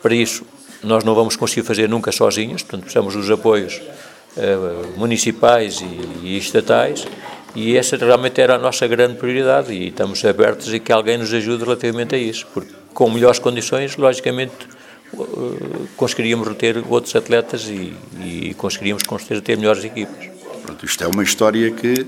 para 0.03 0.15
isso, 0.15 0.45
nós 0.83 1.05
não 1.05 1.15
vamos 1.15 1.37
conseguir 1.37 1.65
fazer 1.65 1.89
nunca 1.89 2.11
sozinhos, 2.11 2.63
portanto, 2.63 2.83
precisamos 2.83 3.15
dos 3.15 3.31
apoios 3.31 3.81
municipais 4.97 5.83
e, 6.23 6.37
estatais, 6.37 7.07
e 7.55 7.77
essa 7.77 7.97
realmente 7.97 8.41
era 8.41 8.57
a 8.57 8.59
nossa 8.59 8.87
grande 8.87 9.15
prioridade, 9.15 9.73
e 9.73 9.89
estamos 9.89 10.25
abertos 10.25 10.73
a 10.73 10.79
que 10.79 10.93
alguém 10.93 11.19
nos 11.19 11.33
ajude 11.33 11.65
relativamente 11.65 12.15
a 12.15 12.19
isso, 12.19 12.47
porque 12.53 12.73
com 12.93 13.11
melhores 13.11 13.39
condições, 13.39 13.97
logicamente, 13.97 14.69
uh, 15.13 15.89
conseguiríamos 15.97 16.49
reter 16.49 16.83
outros 16.89 17.15
atletas 17.15 17.69
e, 17.69 17.95
e 18.21 18.55
conseguiríamos, 18.55 19.03
com 19.03 19.19
certeza, 19.19 19.41
ter 19.41 19.57
melhores 19.57 19.85
equipas. 19.85 20.29
Pronto, 20.63 20.85
isto 20.85 21.05
é 21.05 21.07
uma 21.07 21.23
história 21.23 21.71
que 21.71 22.07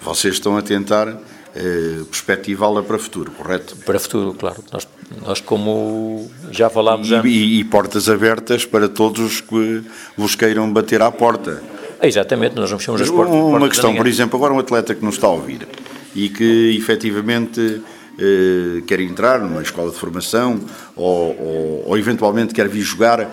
vocês 0.00 0.34
estão 0.34 0.56
a 0.56 0.62
tentar 0.62 1.16
eh, 1.56 2.04
perspectivá-la 2.10 2.82
para 2.82 2.96
o 2.96 2.98
futuro, 2.98 3.30
correto? 3.32 3.76
Para 3.76 3.96
o 3.96 4.00
futuro, 4.00 4.34
claro. 4.34 4.62
Nós, 4.72 4.86
nós 5.24 5.40
como 5.40 6.30
já 6.50 6.68
falámos 6.68 7.08
e, 7.08 7.14
antes... 7.14 7.30
E, 7.30 7.60
e, 7.60 7.64
portas 7.64 8.08
abertas 8.08 8.66
para 8.66 8.88
todos 8.88 9.24
os 9.24 9.40
que 9.40 9.82
vos 10.16 10.34
queiram 10.34 10.70
bater 10.70 11.00
à 11.00 11.10
porta. 11.10 11.62
exatamente, 12.02 12.54
nós 12.56 12.70
não 12.70 12.78
fechamos 12.78 13.00
as 13.00 13.08
portas. 13.08 13.34
Uma 13.34 13.50
portas 13.50 13.68
questão, 13.70 13.94
por 13.94 14.06
exemplo, 14.06 14.36
agora 14.36 14.52
um 14.52 14.58
atleta 14.58 14.94
que 14.94 15.04
nos 15.04 15.14
está 15.14 15.28
a 15.28 15.30
ouvir 15.30 15.66
e 16.14 16.28
que 16.28 16.76
efetivamente 16.76 17.82
eh, 18.18 18.82
quer 18.86 19.00
entrar 19.00 19.40
numa 19.40 19.62
escola 19.62 19.90
de 19.90 19.96
formação 19.96 20.60
ou, 20.94 21.36
ou, 21.38 21.84
ou 21.88 21.98
eventualmente 21.98 22.52
quer 22.52 22.68
vir 22.68 22.82
jogar 22.82 23.30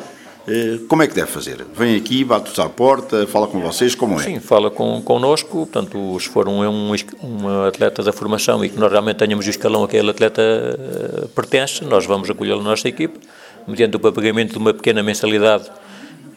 como 0.89 1.01
é 1.01 1.07
que 1.07 1.15
deve 1.15 1.27
fazer? 1.27 1.65
Vem 1.73 1.95
aqui, 1.95 2.23
bate-vos 2.23 2.59
à 2.59 2.67
porta, 2.67 3.25
fala 3.27 3.47
com 3.47 3.61
vocês, 3.61 3.95
como 3.95 4.19
é? 4.19 4.23
Sim, 4.23 4.39
fala 4.39 4.69
com, 4.69 5.01
connosco, 5.01 5.65
portanto, 5.65 6.19
se 6.19 6.27
for 6.27 6.49
um, 6.49 6.61
um, 6.67 6.95
um 7.23 7.65
atleta 7.65 8.03
da 8.03 8.11
formação 8.11 8.63
e 8.63 8.69
que 8.69 8.77
nós 8.77 8.91
realmente 8.91 9.17
tenhamos 9.17 9.47
o 9.47 9.49
escalão 9.49 9.83
a 9.83 9.87
que 9.87 9.95
aquele 9.95 10.11
atleta 10.11 10.41
uh, 10.41 11.27
pertence, 11.29 11.85
nós 11.85 12.05
vamos 12.05 12.29
acolhê-lo 12.29 12.61
na 12.61 12.71
nossa 12.71 12.89
equipe, 12.89 13.19
mediante 13.65 13.95
o 13.95 13.99
pagamento 13.99 14.51
de 14.51 14.57
uma 14.57 14.73
pequena 14.73 15.01
mensalidade 15.01 15.71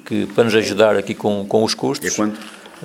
que, 0.04 0.26
para 0.26 0.44
nos 0.44 0.54
ajudar 0.54 0.96
aqui 0.96 1.14
com, 1.14 1.44
com 1.44 1.64
os 1.64 1.74
custos. 1.74 2.12
É 2.12 2.14
quanto? 2.14 2.38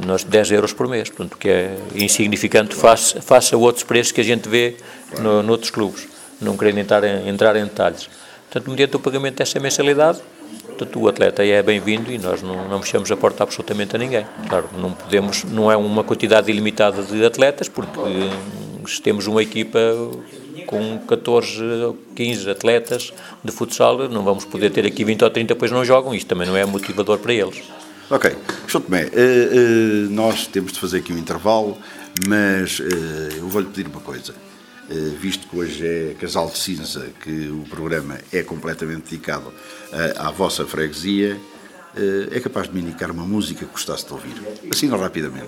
Nós 0.06 0.24
10 0.24 0.52
euros 0.54 0.74
por 0.74 0.88
mês, 0.88 1.10
portanto, 1.10 1.38
que 1.38 1.50
é 1.50 1.78
insignificante 1.94 2.74
face, 2.74 3.22
face 3.22 3.54
a 3.54 3.58
outros 3.58 3.84
preços 3.84 4.12
que 4.12 4.22
a 4.22 4.24
gente 4.24 4.50
vê 4.50 4.76
claro. 5.10 5.24
no, 5.24 5.44
noutros 5.44 5.70
clubes, 5.70 6.08
não 6.42 6.58
querendo 6.58 6.80
entrar 6.80 7.04
em, 7.04 7.30
entrar 7.30 7.56
em 7.56 7.66
detalhes. 7.66 8.10
Portanto, 8.50 8.72
mediante 8.72 8.96
o 8.96 9.00
pagamento 9.00 9.36
dessa 9.36 9.60
mensalidade, 9.60 10.20
Portanto, 10.82 11.00
o 11.00 11.08
atleta 11.08 11.46
é 11.46 11.62
bem-vindo 11.62 12.12
e 12.12 12.18
nós 12.18 12.42
não, 12.42 12.68
não 12.68 12.82
fechamos 12.82 13.12
a 13.12 13.16
porta 13.16 13.44
absolutamente 13.44 13.96
a 13.96 14.00
ninguém. 14.00 14.26
Claro, 14.50 14.68
não 14.76 14.92
podemos, 14.92 15.44
não 15.44 15.72
é 15.72 15.78
uma 15.78 16.04
quantidade 16.04 16.50
ilimitada 16.50 17.04
de 17.04 17.24
atletas, 17.24 17.70
porque 17.70 18.00
hum, 18.00 18.88
se 18.88 19.00
temos 19.00 19.28
uma 19.28 19.44
equipa 19.44 19.80
com 20.66 20.98
14, 21.08 21.62
15 22.16 22.50
atletas 22.50 23.14
de 23.44 23.52
futsal, 23.52 24.10
não 24.10 24.24
vamos 24.24 24.44
poder 24.44 24.72
ter 24.72 24.84
aqui 24.84 25.04
20 25.04 25.24
ou 25.24 25.30
30, 25.30 25.56
pois 25.56 25.70
não 25.70 25.86
jogam, 25.86 26.16
isto 26.16 26.26
também 26.26 26.48
não 26.48 26.58
é 26.58 26.66
motivador 26.66 27.20
para 27.20 27.32
eles. 27.32 27.62
Ok, 28.10 28.36
Sr. 28.68 28.82
Tomé, 28.82 29.04
uh, 29.04 29.08
uh, 29.08 30.10
nós 30.10 30.48
temos 30.48 30.74
de 30.74 30.80
fazer 30.80 30.98
aqui 30.98 31.14
um 31.14 31.18
intervalo, 31.20 31.78
mas 32.28 32.80
uh, 32.80 32.84
eu 33.38 33.48
vou-lhe 33.48 33.68
pedir 33.68 33.88
uma 33.88 34.02
coisa. 34.02 34.34
Eh, 34.92 35.16
visto 35.18 35.48
que 35.48 35.58
hoje 35.58 35.88
é 35.88 36.16
Casal 36.20 36.50
de 36.50 36.58
Cinza, 36.58 37.08
que 37.24 37.48
o 37.48 37.64
programa 37.70 38.18
é 38.32 38.44
completamente 38.44 39.04
dedicado 39.10 39.54
eh, 39.94 40.14
à 40.18 40.30
vossa 40.32 40.66
freguesia, 40.66 41.38
eh, 41.96 42.28
é 42.30 42.40
capaz 42.42 42.68
de 42.68 42.74
me 42.74 42.82
indicar 42.82 43.10
uma 43.10 43.24
música 43.24 43.66
que 43.66 43.72
gostasse 43.72 44.06
de 44.06 44.12
ouvir? 44.12 44.34
Assim, 44.70 44.90
rapidamente. 44.90 45.48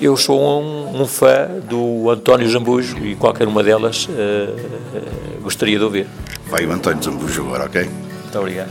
Eu 0.00 0.16
sou 0.16 0.40
um, 0.40 1.02
um, 1.02 1.06
fã 1.06 1.48
do 1.68 2.08
António 2.08 2.48
Zambujo 2.48 2.96
e 2.98 3.16
qualquer 3.16 3.48
uma 3.48 3.62
delas 3.62 4.06
uh, 4.06 4.10
uh, 4.12 5.40
gostaria 5.40 5.78
de 5.78 5.84
ouvir. 5.84 6.06
Vai 6.48 6.66
o 6.66 6.70
António 6.70 7.02
Zambujo 7.02 7.42
agora, 7.42 7.64
ok? 7.64 7.82
Muito 8.22 8.38
obrigado. 8.38 8.70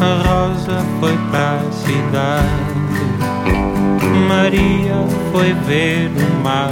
A 0.00 0.22
Rosa 0.22 0.78
foi 1.00 1.16
para 1.30 1.56
a 1.56 1.72
cidade, 1.72 3.19
Maria 4.28 5.04
foi 5.32 5.52
ver 5.66 6.10
o 6.10 6.42
mar, 6.42 6.70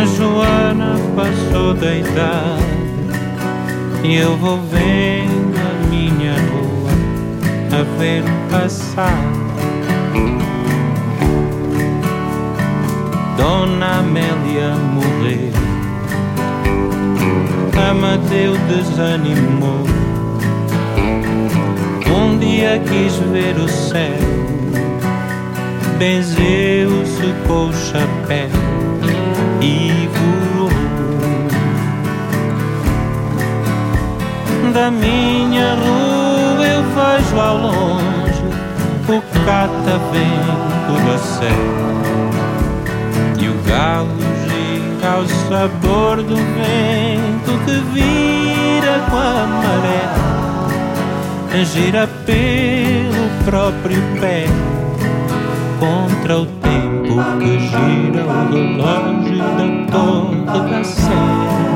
a 0.00 0.04
Joana 0.06 0.96
passou 1.16 1.74
da 1.74 1.94
idade 1.94 2.74
e 4.02 4.16
eu 4.16 4.36
vou 4.36 4.60
vendo 4.70 5.54
a 5.58 5.88
minha 5.88 6.34
rua 6.50 6.90
a 7.72 7.82
ver 7.98 8.22
passar. 8.50 9.22
Dona 13.36 13.98
Amélia 13.98 14.74
morreu, 14.92 15.52
Amadeu 17.90 18.56
desanimou. 18.68 19.84
Um 22.16 22.38
dia 22.38 22.78
quis 22.78 23.16
ver 23.32 23.56
o 23.58 23.68
céu, 23.68 24.18
benzeu-se 25.98 27.34
com 27.46 27.68
o 27.68 27.72
chapéu 27.72 28.48
e 29.60 30.08
voou. 30.14 30.70
Da 34.72 34.90
minha 34.90 35.74
rua 35.74 36.66
eu 36.66 36.82
vejo 36.82 37.40
ao 37.40 37.56
longe 37.58 38.44
o 39.08 39.22
catavento 39.44 40.94
da 41.06 41.18
serra 41.18 41.84
e 43.38 43.48
o 43.48 43.54
galo 43.68 44.08
gira 44.48 45.12
ao 45.12 45.26
sabor 45.48 46.16
do 46.22 46.36
vento 46.36 47.52
que 47.64 47.76
vira 47.92 48.98
com 49.10 49.16
a 49.16 49.46
maré, 49.46 50.04
gira 51.64 52.08
pelo 52.26 53.30
próprio 53.44 54.02
pé 54.20 54.46
contra 55.84 56.38
o 56.38 56.46
tempo 56.46 57.14
que 57.38 57.58
gira 57.58 58.24
o 58.24 58.28
relógio 58.50 59.38
da 59.38 59.68
torre 59.92 60.60
da 60.70 60.82
serra. 60.82 61.74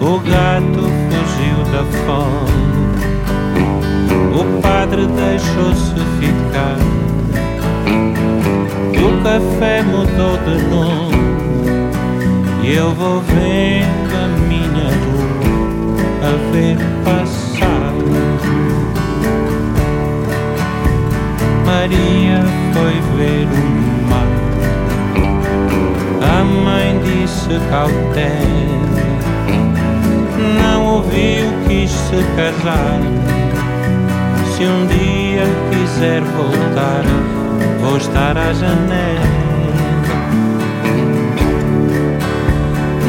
O 0.00 0.20
gato 0.20 0.84
fugiu 1.08 1.58
da 1.72 1.84
fome, 2.04 2.76
o 4.32 4.60
padre 4.62 5.06
deixou-se 5.06 5.94
ficar 6.20 6.76
o 9.06 9.08
café 9.22 9.82
mudou 9.82 10.36
de 10.38 10.56
nome 10.68 11.16
e 12.62 12.74
eu 12.74 12.92
vou 12.94 13.20
vendo 13.20 14.14
a 14.14 14.26
minha 14.48 14.88
rua 15.02 15.26
a 16.22 16.52
ver 16.52 16.76
passar. 17.04 17.25
Maria 21.66 22.42
foi 22.72 22.94
ver 23.16 23.46
o 23.46 24.06
mar. 24.08 24.30
A 26.22 26.44
mãe 26.44 27.00
disse 27.02 27.58
cautela, 27.68 28.86
não 30.62 30.86
ouviu, 30.86 31.46
quis 31.66 31.90
se 31.90 32.24
casar. 32.36 33.00
Se 34.56 34.64
um 34.64 34.86
dia 34.86 35.44
quiser 35.70 36.22
voltar 36.22 37.04
vou 37.80 37.96
estar 37.96 38.36
à 38.36 38.52
janela 38.52 39.26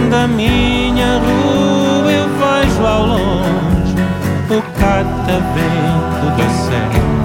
da 0.10 0.28
minha 0.28 1.20
rua. 1.20 2.12
Eu 2.12 2.28
vejo 2.30 2.86
ao 2.86 3.06
longe 3.06 3.96
o 4.50 4.62
catavento 4.80 6.38
da 6.38 6.50
serra 6.50 7.17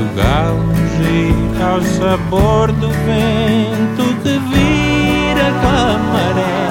o 0.00 0.04
galo 0.14 0.74
gira 0.96 1.64
ao 1.74 1.80
sabor 1.82 2.72
do 2.72 2.88
vento 2.88 4.04
que 4.22 4.38
vira 4.50 5.52
com 5.60 5.68
a 5.68 5.98
maré, 6.12 6.66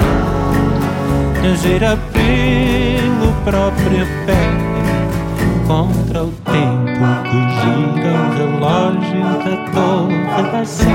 gira 1.58 1.98
pelo 2.14 3.30
próprio 3.44 4.06
pé 4.26 4.44
contra 5.68 6.24
o 6.24 6.32
tempo 6.52 7.06
que 7.24 7.40
gira 7.60 8.12
o 8.14 8.26
relógio 8.38 9.26
da 9.44 9.56
torre 9.72 10.18
Sé. 10.66 10.86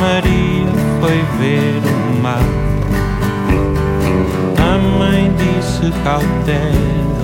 Maria 0.00 0.72
foi 1.00 1.18
ver 1.38 1.80
o 1.84 2.22
mar. 2.22 2.46
A 4.58 4.78
mãe 4.98 5.32
disse 5.36 5.90
cautela, 6.02 7.17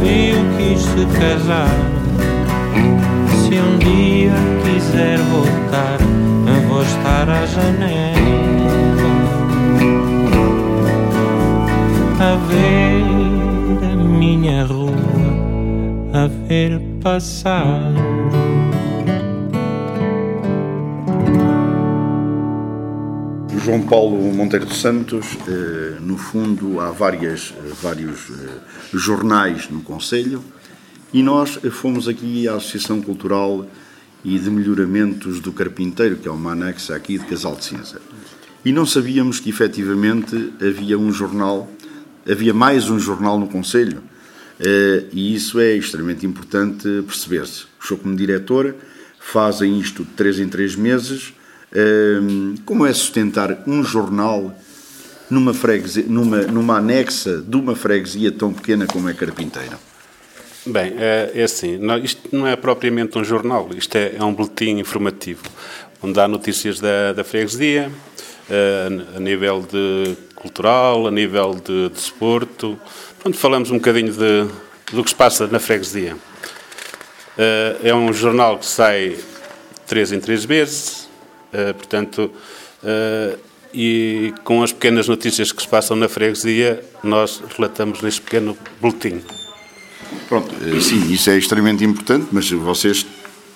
ouviu, 0.00 0.36
quis 0.56 0.80
se 0.80 1.18
casar. 1.18 1.68
Se 3.42 3.54
um 3.58 3.78
dia 3.78 4.32
quiser 4.64 5.18
voltar, 5.18 5.98
vou 6.68 6.82
estar 6.82 7.28
à 7.28 7.46
janela. 7.46 8.20
a 12.22 12.36
ver 12.48 13.92
a 13.92 13.96
minha 13.96 14.64
rua, 14.64 14.92
a 16.12 16.26
ver 16.46 16.78
passar. 17.02 17.92
João 23.62 23.82
Paulo 23.82 24.16
Monteiro 24.32 24.64
dos 24.64 24.80
Santos, 24.80 25.36
eh, 25.46 25.98
no 26.00 26.16
fundo, 26.16 26.80
há 26.80 26.90
várias, 26.92 27.52
eh, 27.58 27.72
vários 27.82 28.30
eh, 28.30 28.58
jornais 28.94 29.68
no 29.68 29.82
Conselho 29.82 30.42
e 31.12 31.22
nós 31.22 31.58
fomos 31.70 32.08
aqui 32.08 32.48
à 32.48 32.54
Associação 32.54 33.02
Cultural 33.02 33.66
e 34.24 34.38
de 34.38 34.48
Melhoramentos 34.48 35.40
do 35.40 35.52
Carpinteiro, 35.52 36.16
que 36.16 36.26
é 36.26 36.30
uma 36.30 36.52
anexa 36.52 36.96
aqui 36.96 37.18
de 37.18 37.26
Casal 37.26 37.54
de 37.54 37.66
Cinza. 37.66 38.00
E 38.64 38.72
não 38.72 38.86
sabíamos 38.86 39.40
que 39.40 39.50
efetivamente 39.50 40.54
havia 40.58 40.98
um 40.98 41.12
jornal 41.12 41.70
havia 42.30 42.54
mais 42.54 42.88
um 42.88 42.98
jornal 42.98 43.38
no 43.38 43.48
Conselho 43.48 44.02
e 45.12 45.34
isso 45.34 45.58
é 45.58 45.74
extremamente 45.74 46.24
importante 46.24 46.82
perceber-se. 47.06 47.64
O 47.80 47.86
senhor, 47.86 48.00
como 48.00 48.14
diretor, 48.14 48.74
fazem 49.18 49.78
isto 49.78 50.04
de 50.04 50.10
três 50.12 50.38
em 50.38 50.48
três 50.48 50.76
meses. 50.76 51.34
Eh, 51.72 52.20
como 52.64 52.84
é 52.84 52.92
sustentar 52.92 53.62
um 53.66 53.82
jornal 53.82 54.54
numa, 55.30 55.54
freguesia, 55.54 56.04
numa, 56.06 56.42
numa 56.42 56.78
anexa 56.78 57.40
de 57.40 57.56
uma 57.56 57.76
freguesia 57.76 58.32
tão 58.32 58.52
pequena 58.52 58.86
como 58.86 59.08
é 59.08 59.14
Carpinteira? 59.14 59.78
Bem, 60.66 60.94
é, 60.98 61.30
é 61.34 61.42
assim, 61.42 61.78
não, 61.78 61.96
isto 61.98 62.28
não 62.36 62.46
é 62.46 62.54
propriamente 62.54 63.16
um 63.16 63.24
jornal, 63.24 63.70
isto 63.74 63.96
é, 63.96 64.16
é 64.16 64.24
um 64.24 64.34
boletim 64.34 64.78
informativo, 64.78 65.42
onde 66.02 66.20
há 66.20 66.28
notícias 66.28 66.78
da, 66.80 67.14
da 67.14 67.24
freguesia, 67.24 67.90
uh, 68.50 69.16
a 69.16 69.20
nível 69.20 69.62
de 69.62 70.16
cultural, 70.34 71.06
a 71.06 71.10
nível 71.10 71.54
de, 71.54 71.88
de 71.88 71.94
desporto. 71.94 72.78
Pronto, 73.18 73.38
falamos 73.38 73.70
um 73.70 73.78
bocadinho 73.78 74.12
de, 74.12 74.48
do 74.92 75.02
que 75.02 75.10
se 75.10 75.16
passa 75.16 75.46
na 75.46 75.58
freguesia. 75.58 76.14
Uh, 76.14 77.80
é 77.82 77.94
um 77.94 78.12
jornal 78.12 78.58
que 78.58 78.66
sai 78.66 79.16
três 79.86 80.12
em 80.12 80.20
três 80.20 80.44
meses, 80.44 80.99
portanto, 81.76 82.30
uh, 82.82 83.38
e 83.72 84.34
com 84.42 84.62
as 84.62 84.72
pequenas 84.72 85.06
notícias 85.08 85.52
que 85.52 85.62
se 85.62 85.68
passam 85.68 85.96
na 85.96 86.08
freguesia, 86.08 86.82
nós 87.02 87.42
relatamos 87.56 88.02
neste 88.02 88.20
pequeno 88.20 88.56
boletim. 88.80 89.20
Pronto, 90.28 90.52
sim, 90.80 91.12
isso 91.12 91.30
é 91.30 91.38
extremamente 91.38 91.84
importante, 91.84 92.26
mas 92.32 92.50
vocês, 92.50 93.06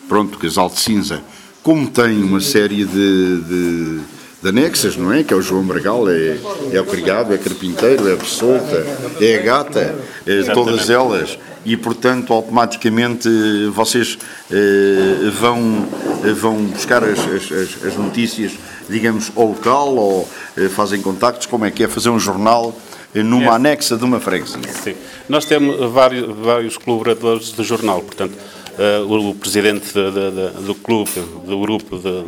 pronto, 0.09 0.39
Casal 0.39 0.69
de 0.69 0.79
Cinza, 0.79 1.23
como 1.63 1.89
tem 1.89 2.23
uma 2.23 2.41
série 2.41 2.85
de, 2.85 3.41
de 3.41 4.01
de 4.45 4.51
anexas, 4.51 4.95
não 4.95 5.11
é? 5.11 5.25
Que 5.25 5.33
é 5.33 5.37
o 5.37 5.41
João 5.41 5.63
Bragal, 5.63 6.07
é, 6.11 6.37
é 6.71 6.79
o 6.79 6.85
criado, 6.85 7.33
é 7.33 7.39
carpinteiro, 7.39 8.07
é 8.11 8.13
a 8.13 8.25
solta, 8.25 8.87
é 9.19 9.39
a 9.39 9.43
gata, 9.43 9.95
é, 10.27 10.43
todas 10.53 10.91
elas. 10.91 11.39
E, 11.65 11.79
portanto, 11.79 12.31
automaticamente 12.31 13.27
vocês 13.73 14.19
eh, 14.53 15.31
vão, 15.41 15.89
vão 16.37 16.63
buscar 16.67 17.03
as, 17.03 17.19
as, 17.21 17.85
as, 17.87 17.97
notícias, 17.97 18.53
digamos, 18.87 19.33
ao 19.35 19.47
local 19.47 19.97
ou 19.97 20.29
eh, 20.59 20.69
fazem 20.69 21.01
contactos, 21.01 21.47
como 21.47 21.65
é 21.65 21.71
que 21.71 21.83
é 21.83 21.89
fazer 21.89 22.11
um 22.11 22.21
jornal 22.21 22.77
eh, 23.15 23.23
numa 23.23 23.53
é. 23.53 23.55
anexa 23.55 23.97
de 23.97 24.05
uma 24.05 24.21
freguesia? 24.21 24.61
Sim. 24.69 24.95
Nós 25.27 25.47
temos 25.47 25.91
vários, 25.91 26.37
vários 26.37 26.77
colaboradores 26.77 27.51
do 27.53 27.65
jornal, 27.65 28.03
portanto, 28.03 28.35
uh, 28.79 29.07
o, 29.07 29.31
o, 29.31 29.35
presidente 29.35 29.87
de, 29.87 30.11
de, 30.11 30.31
de, 30.31 30.67
do 30.67 30.75
clube, 30.75 31.13
do 31.47 31.59
grupo 31.61 31.99
de, 31.99 32.25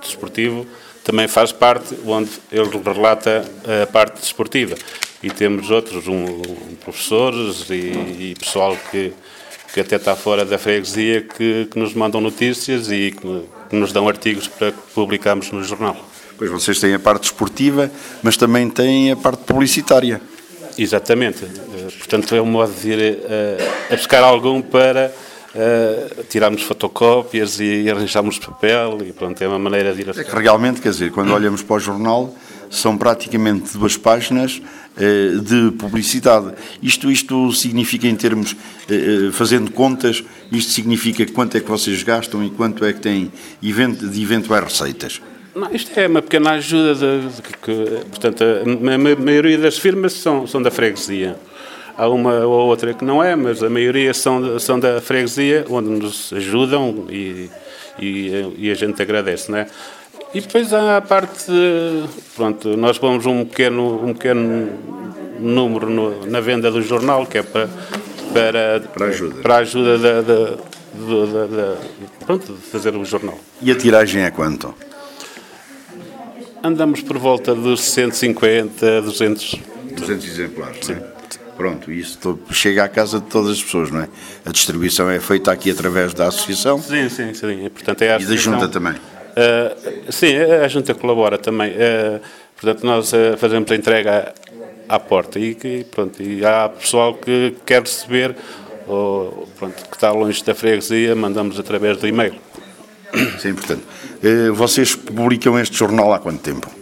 desportivo, 0.00 0.64
também 1.04 1.26
faz 1.28 1.52
parte, 1.52 1.96
onde 2.06 2.30
ele 2.52 2.70
relata 2.84 3.44
a 3.82 3.86
parte 3.86 4.20
desportiva. 4.20 4.76
e 5.22 5.30
temos 5.30 5.70
outros, 5.70 6.06
um, 6.08 6.24
um 6.24 6.74
professores 6.82 7.68
e, 7.68 8.30
e, 8.30 8.34
pessoal 8.38 8.76
que, 8.90 9.12
que 9.72 9.80
até 9.80 9.96
está 9.96 10.16
fora 10.16 10.44
da 10.44 10.58
freguesia 10.58 11.22
que, 11.22 11.68
que 11.70 11.78
nos 11.78 11.94
mandam 11.94 12.20
notícias 12.20 12.90
e 12.90 13.10
que, 13.12 13.44
que 13.68 13.76
nos 13.76 13.92
dão 13.92 14.08
artigos 14.08 14.48
para 14.48 14.72
que 14.72 14.78
publicamos 14.94 15.50
no 15.50 15.62
jornal. 15.62 15.96
Pois 16.38 16.50
vocês 16.50 16.80
têm 16.80 16.94
a 16.94 16.98
parte 16.98 17.24
esportiva, 17.24 17.90
mas 18.22 18.36
também 18.36 18.70
têm 18.70 19.12
a 19.12 19.16
parte 19.16 19.44
publicitária. 19.44 20.20
Exatamente. 20.78 21.44
Eh, 21.44 21.90
portanto, 21.98 22.34
é 22.34 22.40
um 22.40 22.46
modo 22.46 22.72
de 22.72 22.90
ir 22.90 23.18
a, 23.90 23.92
a 23.92 23.96
buscar 23.96 24.22
algum 24.22 24.62
para 24.62 25.12
uh, 25.54 26.24
tirarmos 26.24 26.62
fotocópias 26.62 27.60
e, 27.60 27.82
e 27.82 27.90
arranjarmos 27.90 28.38
papel 28.38 28.98
e 29.04 29.12
pronto, 29.12 29.40
é 29.42 29.48
uma 29.48 29.58
maneira 29.58 29.94
de 29.94 30.02
ir 30.02 30.08
a... 30.08 30.20
É 30.20 30.24
que 30.24 30.36
realmente, 30.36 30.80
quer 30.80 30.90
dizer, 30.90 31.10
quando 31.10 31.32
olhamos 31.32 31.62
para 31.62 31.76
o 31.76 31.80
jornal, 31.80 32.34
são 32.70 32.96
praticamente 32.96 33.76
duas 33.76 33.96
páginas 33.96 34.60
uh, 34.96 35.40
de 35.40 35.72
publicidade. 35.72 36.52
Isto, 36.82 37.10
isto 37.10 37.52
significa 37.52 38.06
em 38.06 38.16
termos, 38.16 38.52
uh, 38.52 39.32
fazendo 39.32 39.70
contas, 39.72 40.22
isto 40.52 40.72
significa 40.72 41.26
quanto 41.26 41.56
é 41.56 41.60
que 41.60 41.68
vocês 41.68 42.02
gastam 42.02 42.44
e 42.44 42.50
quanto 42.50 42.84
é 42.84 42.92
que 42.92 43.00
têm 43.00 43.32
de 43.60 44.22
eventuais 44.22 44.64
receitas. 44.64 45.20
Não, 45.54 45.68
isto 45.72 45.98
é 45.98 46.06
uma 46.06 46.22
pequena 46.22 46.52
ajuda, 46.52 46.94
de, 46.94 47.28
de, 47.28 47.42
que, 47.42 48.04
portanto, 48.08 48.44
a, 48.44 48.94
a, 48.94 48.98
maioria 49.16 49.58
das 49.58 49.78
firmas 49.78 50.12
são, 50.12 50.46
são 50.46 50.62
da 50.62 50.70
freguesia. 50.70 51.36
Há 52.00 52.08
uma 52.08 52.46
ou 52.46 52.66
outra 52.66 52.94
que 52.94 53.04
não 53.04 53.22
é, 53.22 53.36
mas 53.36 53.62
a 53.62 53.68
maioria 53.68 54.14
são, 54.14 54.58
são 54.58 54.80
da 54.80 55.02
freguesia, 55.02 55.66
onde 55.68 55.90
nos 55.90 56.32
ajudam 56.32 57.04
e, 57.10 57.50
e, 57.98 58.54
e 58.56 58.70
a 58.70 58.74
gente 58.74 59.02
agradece, 59.02 59.50
não 59.50 59.58
é? 59.58 59.66
E 60.32 60.40
depois 60.40 60.72
há 60.72 60.96
a 60.96 61.02
parte, 61.02 61.52
pronto, 62.34 62.74
nós 62.74 62.96
vamos 62.96 63.26
um 63.26 63.44
pequeno, 63.44 64.02
um 64.02 64.14
pequeno 64.14 64.70
número 65.38 65.90
no, 65.90 66.24
na 66.24 66.40
venda 66.40 66.70
do 66.70 66.80
jornal, 66.80 67.26
que 67.26 67.36
é 67.36 67.42
para, 67.42 67.68
para, 68.32 68.80
para 68.80 69.04
a 69.04 69.08
ajuda, 69.10 69.42
para 69.42 69.56
ajuda 69.56 69.98
da, 69.98 70.22
da, 70.22 70.34
da, 70.34 71.46
da, 71.54 71.76
pronto, 72.24 72.54
de 72.54 72.60
fazer 72.62 72.96
o 72.96 73.04
jornal. 73.04 73.38
E 73.60 73.70
a 73.70 73.74
tiragem 73.74 74.22
é 74.22 74.30
quanto? 74.30 74.74
Andamos 76.64 77.02
por 77.02 77.18
volta 77.18 77.54
dos 77.54 77.82
150, 77.82 79.02
200. 79.02 79.60
200 79.98 80.26
exemplares, 80.26 80.86
Sim. 80.86 80.94
É? 80.94 81.09
Pronto, 81.60 81.92
isso 81.92 82.38
chega 82.52 82.84
à 82.84 82.88
casa 82.88 83.20
de 83.20 83.26
todas 83.26 83.50
as 83.50 83.62
pessoas, 83.62 83.90
não 83.90 84.00
é? 84.00 84.08
A 84.46 84.50
distribuição 84.50 85.10
é 85.10 85.20
feita 85.20 85.52
aqui 85.52 85.70
através 85.70 86.14
da 86.14 86.28
associação. 86.28 86.80
Sim, 86.80 87.10
sim, 87.10 87.34
sim. 87.34 87.68
Portanto, 87.68 88.00
é 88.00 88.14
a 88.14 88.18
e 88.18 88.24
da 88.24 88.34
junta 88.34 88.66
também. 88.66 88.94
Uh, 88.94 90.10
sim, 90.10 90.34
a 90.36 90.66
junta 90.68 90.94
colabora 90.94 91.36
também. 91.36 91.72
Uh, 91.72 92.18
portanto, 92.58 92.86
nós 92.86 93.12
uh, 93.12 93.36
fazemos 93.36 93.70
a 93.70 93.76
entrega 93.76 94.32
à, 94.88 94.98
porta 94.98 95.38
e, 95.38 95.54
e, 95.62 95.84
pronto, 95.84 96.22
e 96.22 96.42
há 96.46 96.66
pessoal 96.66 97.12
que 97.12 97.54
quer 97.66 97.82
receber 97.82 98.34
ou 98.86 99.46
pronto, 99.58 99.86
que 99.86 99.96
está 99.96 100.12
longe 100.12 100.42
da 100.42 100.54
freguesia, 100.54 101.14
mandamos 101.14 101.60
através 101.60 101.98
do 101.98 102.08
e-mail. 102.08 102.36
Isso 103.36 103.46
é 103.46 103.50
importante. 103.50 103.82
Vocês 104.54 104.94
publicam 104.96 105.58
este 105.58 105.76
jornal 105.76 106.10
há 106.14 106.18
quanto 106.18 106.40
tempo? 106.40 106.79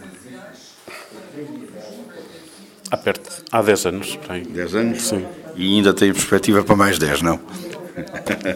Há 2.90 2.96
perto, 2.96 3.44
há 3.52 3.62
10 3.62 3.86
anos. 3.86 4.18
Bem. 4.28 4.44
10 4.44 4.74
anos? 4.74 5.02
Sim. 5.02 5.24
E 5.56 5.76
ainda 5.76 5.92
tem 5.92 6.12
perspectiva 6.12 6.62
para 6.62 6.76
mais 6.76 6.98
10, 6.98 7.22
não? 7.22 7.40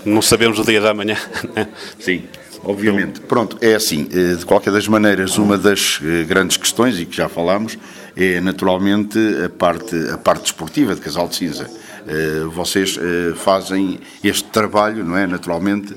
Não 0.05 0.23
sabemos 0.23 0.59
o 0.59 0.65
dia 0.65 0.81
da 0.81 0.95
manhã. 0.95 1.17
Sim, 1.99 2.25
obviamente. 2.65 3.21
Pronto, 3.21 3.59
é 3.61 3.75
assim, 3.75 4.09
eh, 4.13 4.37
de 4.37 4.47
qualquer 4.47 4.73
das 4.73 4.87
maneiras, 4.87 5.37
uma 5.37 5.59
das 5.59 6.01
eh, 6.03 6.25
grandes 6.25 6.57
questões, 6.57 6.99
e 6.99 7.05
que 7.05 7.17
já 7.17 7.29
falámos, 7.29 7.77
é 8.17 8.41
naturalmente 8.41 9.19
a 9.45 9.49
parte, 9.49 9.97
a 10.11 10.17
parte 10.17 10.43
desportiva 10.43 10.95
de 10.95 11.01
Casal 11.01 11.29
de 11.29 11.37
Cinza. 11.37 11.69
Eh, 12.07 12.45
vocês 12.53 12.99
fazem 13.37 14.01
este 14.23 14.45
trabalho, 14.45 15.05
não 15.05 15.17
é? 15.17 15.27
Naturalmente, 15.27 15.95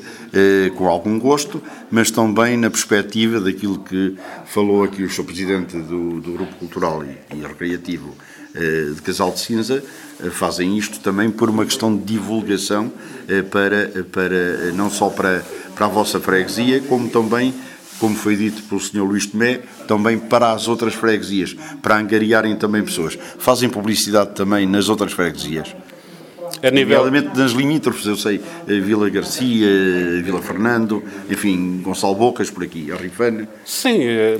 com 0.75 0.87
algum 0.87 1.17
gosto, 1.17 1.61
mas 1.89 2.11
também 2.11 2.57
na 2.57 2.69
perspectiva 2.69 3.39
daquilo 3.39 3.79
que 3.79 4.15
falou 4.45 4.83
aqui 4.83 5.03
o 5.03 5.09
Sr. 5.09 5.23
Presidente 5.23 5.77
do, 5.77 6.19
do 6.19 6.33
Grupo 6.33 6.55
Cultural 6.55 7.03
e, 7.03 7.17
e 7.35 7.41
Recreativo 7.41 8.13
de 8.93 9.01
Casal 9.01 9.31
de 9.31 9.39
Cinza, 9.39 9.83
fazem 10.31 10.77
isto 10.77 10.99
também 10.99 11.31
por 11.31 11.49
uma 11.49 11.65
questão 11.65 11.95
de 11.95 12.03
divulgação 12.03 12.91
para, 13.49 14.03
para 14.11 14.71
não 14.73 14.89
só 14.89 15.09
para, 15.09 15.43
para 15.73 15.85
a 15.85 15.89
vossa 15.89 16.19
freguesia, 16.19 16.81
como 16.81 17.09
também 17.09 17.53
como 17.99 18.15
foi 18.15 18.35
dito 18.35 18.61
pelo 18.63 18.79
Sr. 18.79 19.03
Luís 19.03 19.25
Tomé, 19.25 19.61
também 19.87 20.17
para 20.17 20.51
as 20.51 20.67
outras 20.67 20.93
freguesias, 20.93 21.55
para 21.81 21.97
angariarem 21.97 22.55
também 22.55 22.83
pessoas. 22.83 23.17
Fazem 23.39 23.69
publicidade 23.69 24.31
também 24.35 24.67
nas 24.67 24.89
outras 24.89 25.13
freguesias. 25.13 25.75
A 26.65 26.71
nível... 26.71 27.12
nas 27.12 27.51
limítrofes, 27.51 28.08
eu 28.08 28.15
sei, 28.15 28.41
eh, 28.67 28.80
Vila 28.80 29.08
Garcia, 29.08 29.67
eh, 29.67 30.21
Vila 30.23 30.41
Fernando, 30.41 31.04
enfim, 31.30 31.80
Gonçalo 31.84 32.15
Bocas, 32.15 32.49
por 32.49 32.63
aqui, 32.63 32.91
Arrifane. 32.91 33.47
Sim, 33.63 33.99
eh, 34.01 34.38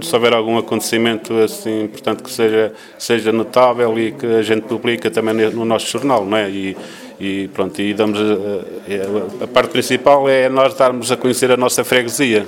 se 0.00 0.14
houver 0.14 0.32
algum 0.32 0.56
acontecimento 0.56 1.34
assim, 1.34 1.82
importante 1.84 2.22
que 2.22 2.30
seja, 2.30 2.72
seja 2.98 3.32
notável 3.32 3.98
e 3.98 4.12
que 4.12 4.24
a 4.24 4.40
gente 4.40 4.62
publica 4.62 5.10
também 5.10 5.34
no 5.50 5.66
nosso 5.66 5.86
jornal, 5.88 6.24
não 6.24 6.38
é? 6.38 6.48
E, 6.48 6.76
e 7.20 7.48
pronto, 7.48 7.78
e 7.82 7.92
damos 7.92 8.18
a, 8.18 9.42
a, 9.42 9.44
a, 9.44 9.46
parte 9.46 9.70
principal 9.70 10.26
é 10.26 10.48
nós 10.48 10.72
darmos 10.72 11.12
a 11.12 11.18
conhecer 11.18 11.50
a 11.50 11.56
nossa 11.58 11.84
freguesia. 11.84 12.46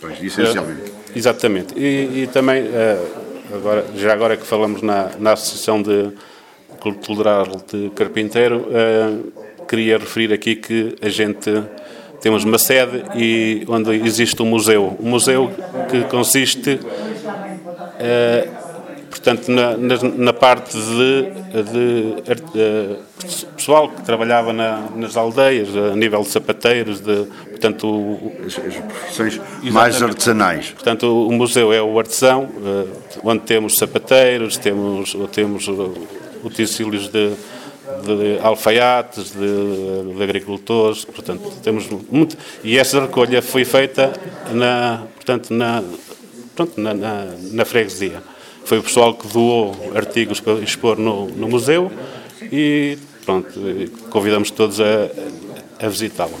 Pois, 0.00 0.22
essencialmente. 0.22 0.92
exatamente. 1.14 1.74
E, 1.78 2.22
e 2.22 2.30
também, 2.32 2.64
agora, 3.54 3.84
já 3.96 4.14
agora 4.14 4.34
que 4.34 4.46
falamos 4.46 4.80
na, 4.80 5.10
na 5.18 5.32
Associação 5.34 5.82
de 5.82 6.12
Cultural 6.94 7.46
de 7.70 7.90
Carpinteiro, 7.90 8.68
uh, 8.68 9.66
queria 9.66 9.98
referir 9.98 10.32
aqui 10.32 10.56
que 10.56 10.96
a 11.02 11.08
gente 11.08 11.50
temos 12.20 12.44
uma 12.44 12.58
sede 12.58 13.04
e 13.14 13.64
onde 13.68 13.90
existe 14.04 14.42
um 14.42 14.46
museu. 14.46 14.96
Um 15.00 15.10
museu 15.10 15.50
que 15.90 16.02
consiste, 16.04 16.74
uh, 16.74 18.48
portanto, 19.10 19.50
na, 19.50 19.76
na, 19.76 19.96
na, 20.16 20.32
parte 20.32 20.76
de, 20.76 21.22
de, 21.62 22.22
de, 22.22 22.52
eh, 22.56 22.96
pessoal 23.56 23.88
que 23.88 24.02
trabalhava 24.02 24.52
na, 24.52 24.88
nas 24.94 25.16
aldeias, 25.16 25.68
a 25.74 25.96
nível 25.96 26.20
de 26.22 26.28
sapateiros, 26.28 27.00
de, 27.00 27.26
portanto... 27.50 28.18
As, 28.44 28.58
as 28.58 28.76
profissões 28.76 29.40
mais 29.64 30.02
artesanais. 30.02 30.70
Portanto, 30.70 31.26
o 31.26 31.32
museu 31.32 31.72
é 31.72 31.82
o 31.82 31.98
artesão, 31.98 32.48
onde 33.24 33.42
temos 33.42 33.76
sapateiros, 33.76 34.56
temos, 34.58 35.16
temos 35.32 35.66
utensílios 36.46 37.08
de, 37.08 37.30
de 37.30 38.38
alfaiates, 38.42 39.32
de, 39.32 40.14
de, 40.14 40.22
agricultores, 40.22 41.04
portanto, 41.04 41.52
temos 41.62 41.88
muito... 42.10 42.36
E 42.62 42.78
essa 42.78 43.00
recolha 43.00 43.42
foi 43.42 43.64
feita 43.64 44.12
na, 44.52 45.04
portanto, 45.14 45.52
na, 45.52 45.82
pronto, 46.54 46.80
na, 46.80 46.94
na, 46.94 47.26
na 47.52 47.64
freguesia. 47.64 48.22
Foi 48.64 48.78
o 48.78 48.82
pessoal 48.82 49.14
que 49.14 49.28
doou 49.28 49.92
artigos 49.94 50.40
para 50.40 50.54
expor 50.54 50.98
no, 50.98 51.28
no 51.28 51.48
museu 51.48 51.90
e, 52.50 52.98
pronto, 53.24 53.48
convidamos 54.10 54.50
todos 54.50 54.80
a, 54.80 55.84
a 55.84 55.88
visitá-lo. 55.88 56.34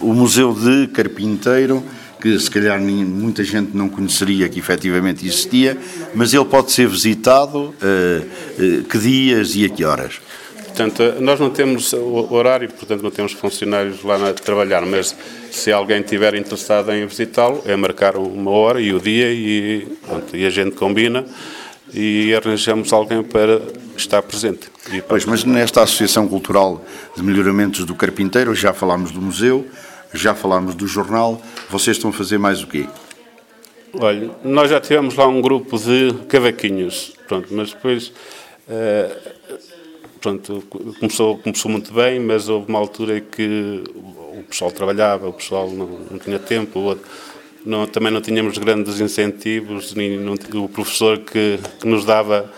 O 0.00 0.12
Museu 0.12 0.52
de 0.52 0.88
Carpinteiro 0.88 1.82
que 2.22 2.38
se 2.38 2.48
calhar 2.48 2.80
muita 2.80 3.42
gente 3.42 3.76
não 3.76 3.88
conheceria 3.88 4.48
que 4.48 4.60
efetivamente 4.60 5.26
existia, 5.26 5.76
mas 6.14 6.32
ele 6.32 6.44
pode 6.44 6.70
ser 6.70 6.86
visitado 6.86 7.58
uh, 7.58 7.72
uh, 7.72 8.84
que 8.84 8.96
dias 8.96 9.56
e 9.56 9.64
a 9.64 9.68
que 9.68 9.84
horas? 9.84 10.20
Portanto, 10.54 11.02
nós 11.20 11.40
não 11.40 11.50
temos 11.50 11.92
horário, 11.92 12.68
portanto 12.68 13.02
não 13.02 13.10
temos 13.10 13.32
funcionários 13.32 14.04
lá 14.04 14.30
a 14.30 14.32
trabalhar, 14.32 14.86
mas 14.86 15.14
se 15.50 15.72
alguém 15.72 16.00
estiver 16.00 16.34
interessado 16.36 16.92
em 16.92 17.04
visitá-lo, 17.06 17.60
é 17.66 17.74
marcar 17.74 18.16
uma 18.16 18.52
hora 18.52 18.80
e 18.80 18.94
o 18.94 19.00
dia 19.00 19.30
e, 19.30 19.86
pronto, 20.06 20.34
e 20.36 20.46
a 20.46 20.50
gente 20.50 20.76
combina 20.76 21.26
e 21.92 22.32
arranjamos 22.34 22.92
alguém 22.92 23.22
para 23.22 23.60
estar 23.96 24.22
presente. 24.22 24.70
Pois, 25.08 25.26
mas 25.26 25.44
nesta 25.44 25.82
Associação 25.82 26.26
Cultural 26.26 26.82
de 27.16 27.22
Melhoramentos 27.22 27.84
do 27.84 27.94
Carpinteiro, 27.94 28.54
já 28.54 28.72
falámos 28.72 29.10
do 29.10 29.20
museu, 29.20 29.66
já 30.14 30.34
falámos 30.34 30.74
do 30.74 30.86
jornal, 30.86 31.40
vocês 31.70 31.96
estão 31.96 32.10
a 32.10 32.12
fazer 32.12 32.38
mais 32.38 32.62
o 32.62 32.66
quê? 32.66 32.86
Olha, 33.94 34.30
nós 34.42 34.70
já 34.70 34.80
tivemos 34.80 35.14
lá 35.14 35.26
um 35.26 35.40
grupo 35.40 35.78
de 35.78 36.14
cavaquinhos, 36.28 37.12
pronto, 37.28 37.48
mas 37.50 37.72
depois 37.72 38.12
uh, 38.68 39.30
pronto, 40.20 40.62
começou, 40.98 41.38
começou 41.38 41.70
muito 41.70 41.92
bem, 41.92 42.18
mas 42.18 42.48
houve 42.48 42.68
uma 42.68 42.78
altura 42.78 43.20
que 43.20 43.82
o 43.94 44.42
pessoal 44.48 44.70
trabalhava, 44.70 45.28
o 45.28 45.32
pessoal 45.32 45.68
não, 45.68 45.86
não 46.10 46.18
tinha 46.18 46.38
tempo, 46.38 46.96
não, 47.66 47.86
também 47.86 48.10
não 48.10 48.22
tínhamos 48.22 48.56
grandes 48.56 48.98
incentivos, 48.98 49.94
nem 49.94 50.16
não, 50.16 50.34
o 50.54 50.68
professor 50.68 51.18
que, 51.18 51.58
que 51.78 51.86
nos 51.86 52.04
dava 52.04 52.50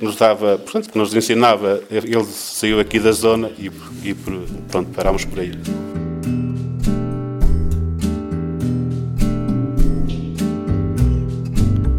nos 0.00 0.16
dava, 0.16 0.58
portanto, 0.58 0.90
que 0.90 0.98
nos 0.98 1.14
ensinava, 1.14 1.82
ele 1.90 2.24
saiu 2.24 2.80
aqui 2.80 2.98
da 2.98 3.12
zona 3.12 3.50
e, 3.58 3.70
e 4.02 4.14
pronto, 4.68 4.90
parámos 4.90 5.24
por 5.24 5.38
aí. 5.40 5.52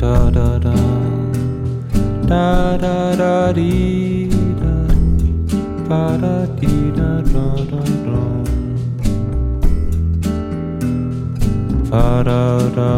Da 0.05 0.29
da 0.37 0.49
da. 0.65 0.73
Dee 3.57 4.27
da 4.61 4.73
ba 5.89 6.03
da. 6.21 6.33
Dee 6.59 6.91
da 6.97 7.11
da 7.33 7.45
da 7.71 7.81
da 8.05 8.19
ba 11.89 12.05
da 12.27 12.41
da. 12.77 12.91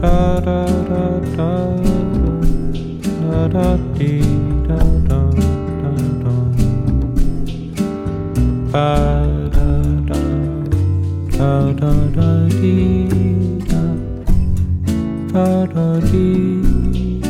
Da 0.00 0.16
da 0.46 0.60
da 0.90 1.04
da. 1.36 1.52
Da 3.20 3.40
da 3.54 3.68
dee 3.98 4.32
da 4.68 4.80
da 5.08 5.20
da 5.82 5.92
da. 6.22 6.34
Ba 8.72 8.88
da 9.56 9.70
da. 10.08 10.20
Da 11.38 11.52
da 11.80 11.92
da 12.16 12.30
dee 12.60 13.16
da 15.36 15.44
ba 15.44 15.66
da 15.74 16.00
dee 16.10 17.20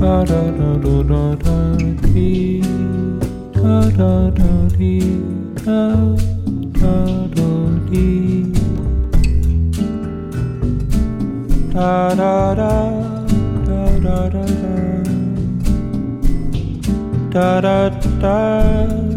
da 0.00 0.14
da 0.30 0.42
da 0.58 0.70
da 0.82 0.94
da 1.10 1.22
da 1.44 1.56
dee 2.12 2.62
da 3.54 3.76
da 3.98 4.12
da 4.38 4.50
dee 4.78 5.14
da 5.64 5.80
da 6.80 6.94
da 7.36 7.50
dee 7.90 8.42
da 11.74 11.92
da 12.20 12.34
da 12.58 12.74
da 13.66 13.80
da 14.04 14.18
da 14.32 14.46
da 17.32 17.60
da 17.62 17.70
da 17.70 17.90
da 18.22 19.11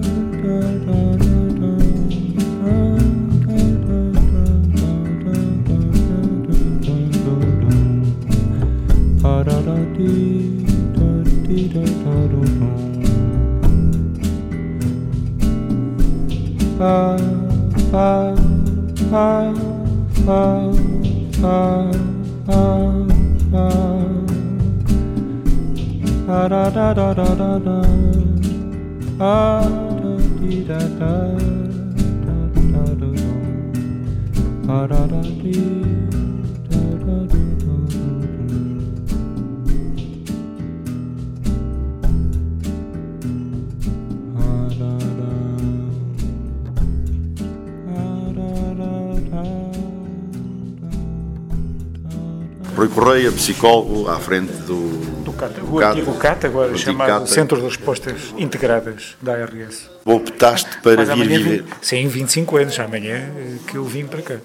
da 34.88 35.08
da 35.08 35.22
dee 35.44 35.75
Correia, 53.16 53.32
psicólogo, 53.32 54.10
à 54.10 54.20
frente 54.20 54.52
do, 54.64 54.90
do 55.24 55.32
CAT, 55.32 55.54
o 55.62 55.78
CAT, 55.78 56.00
antigo 56.00 56.18
CAT, 56.18 56.46
agora 56.48 56.72
antigo 56.72 56.84
chamado 56.84 57.08
CAT. 57.08 57.30
Centro 57.30 57.58
de 57.60 57.64
Respostas 57.64 58.34
Integradas 58.38 59.16
da 59.22 59.36
ARS. 59.36 59.90
Optaste 60.04 60.82
para 60.84 61.06
Mas 61.06 61.18
vir 61.18 61.28
viver 61.30 61.62
vim- 61.64 61.70
sim, 61.82 62.08
25 62.10 62.58
anos, 62.58 62.78
amanhã 62.78 63.32
eh, 63.38 63.56
que 63.68 63.78
eu 63.78 63.86
vim 63.86 64.06
para 64.06 64.22
cá. 64.22 64.36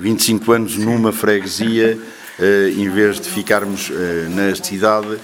25 0.00 0.50
anos 0.50 0.76
numa 0.76 1.12
freguesia, 1.12 1.96
eh, 2.40 2.72
em 2.76 2.90
vez 2.90 3.20
de 3.20 3.28
ficarmos 3.28 3.92
eh, 3.92 4.26
na 4.28 4.52
cidade, 4.56 5.16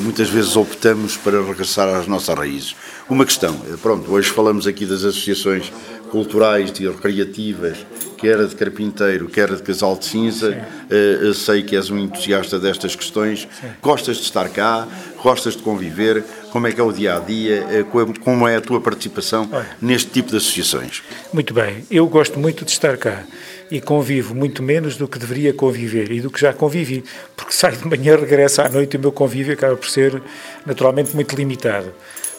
muitas 0.00 0.30
vezes 0.30 0.54
optamos 0.54 1.16
para 1.16 1.42
regressar 1.42 1.88
às 1.88 2.06
nossas 2.06 2.38
raízes. 2.38 2.76
Uma 3.08 3.24
questão, 3.24 3.60
pronto, 3.82 4.08
hoje 4.12 4.30
falamos 4.30 4.68
aqui 4.68 4.86
das 4.86 5.02
associações 5.02 5.72
culturais 6.12 6.72
e 6.78 6.86
recreativas, 6.86 7.78
quer 8.20 8.38
a 8.38 8.44
de 8.44 8.54
Carpinteiro, 8.54 9.28
quer 9.28 9.50
a 9.50 9.54
de 9.56 9.62
Casal 9.62 9.96
de 9.96 10.04
Cinza, 10.04 10.66
eu 10.90 11.32
sei 11.34 11.62
que 11.62 11.74
és 11.76 11.90
um 11.90 11.98
entusiasta 11.98 12.58
destas 12.58 12.94
questões, 12.94 13.48
gostas 13.82 14.16
de 14.18 14.24
estar 14.24 14.48
cá, 14.50 14.86
gostas 15.22 15.56
de 15.56 15.62
conviver, 15.62 16.22
como 16.50 16.66
é 16.66 16.72
que 16.72 16.80
é 16.80 16.84
o 16.84 16.92
dia-a-dia, 16.92 17.66
eh, 17.70 17.84
como- 17.90 18.18
como 18.18 18.46
é 18.48 18.56
a 18.56 18.60
tua 18.60 18.80
participação 18.80 19.48
neste 19.80 20.10
tipo 20.10 20.30
de 20.30 20.36
associações? 20.36 21.02
Muito 21.32 21.54
bem, 21.54 21.84
eu 21.90 22.06
gosto 22.08 22.38
muito 22.38 22.64
de 22.64 22.70
estar 22.72 22.96
cá 22.96 23.24
e 23.70 23.80
convivo 23.80 24.34
muito 24.34 24.62
menos 24.62 24.96
do 24.96 25.06
que 25.06 25.18
deveria 25.18 25.52
conviver 25.54 26.10
e 26.10 26.20
do 26.20 26.30
que 26.30 26.40
já 26.40 26.52
convivi, 26.52 27.04
porque 27.36 27.52
saio 27.52 27.76
de 27.76 27.86
manhã, 27.86 28.16
regresso 28.16 28.60
à 28.62 28.68
noite 28.68 28.94
e 28.94 28.96
o 28.96 29.00
meu 29.00 29.12
convívio 29.12 29.52
acaba 29.54 29.76
por 29.76 29.88
ser 29.88 30.20
naturalmente 30.66 31.14
muito 31.14 31.34
limitado. 31.36 31.92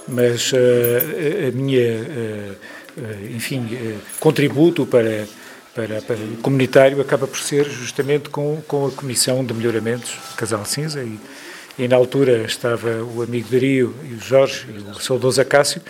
Mas 0.08 0.52
eh, 0.54 1.46
a- 1.46 1.50
a 1.50 1.52
minha, 1.52 1.80
eh, 1.80 2.52
eh, 2.98 3.18
enfim, 3.36 3.66
contributo 4.20 4.86
para, 4.86 5.26
para, 5.76 6.02
para 6.02 6.18
comunitário 6.42 7.00
acaba 7.02 7.28
por 7.28 7.40
ser 7.40 7.66
justamente 7.70 8.30
com, 8.30 8.62
com 8.68 8.88
a 8.88 8.92
Comissão 8.92 9.44
de 9.46 9.54
Melhoramentos, 9.54 10.12
Casal 10.36 10.66
Cinza, 10.66 11.02
e, 11.04 11.18
e 11.80 11.88
na 11.88 11.96
altura 11.96 12.44
estava 12.44 13.02
o 13.04 13.22
amigo 13.22 13.48
Dario 13.50 13.96
e 14.10 14.14
o 14.14 14.20
Jorge 14.20 14.66
e 14.70 14.92
o 14.92 15.00
saudoso 15.00 15.40
Acácio 15.40 15.82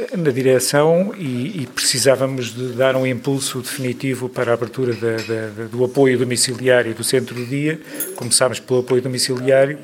eh, 0.00 0.16
na 0.16 0.30
direção 0.30 1.12
e, 1.16 1.62
e 1.62 1.66
precisávamos 1.74 2.54
de 2.54 2.68
dar 2.72 2.96
um 2.96 3.06
impulso 3.06 3.60
definitivo 3.60 4.28
para 4.28 4.50
a 4.52 4.54
abertura 4.54 4.94
da- 4.94 5.16
da- 5.16 5.64
do 5.70 5.84
apoio 5.84 6.18
domiciliário 6.18 6.94
do 6.94 7.04
centro 7.04 7.34
do 7.34 7.44
dia. 7.44 7.78
Começámos 8.16 8.58
pelo 8.58 8.80
apoio 8.80 9.02
domiciliário 9.02 9.78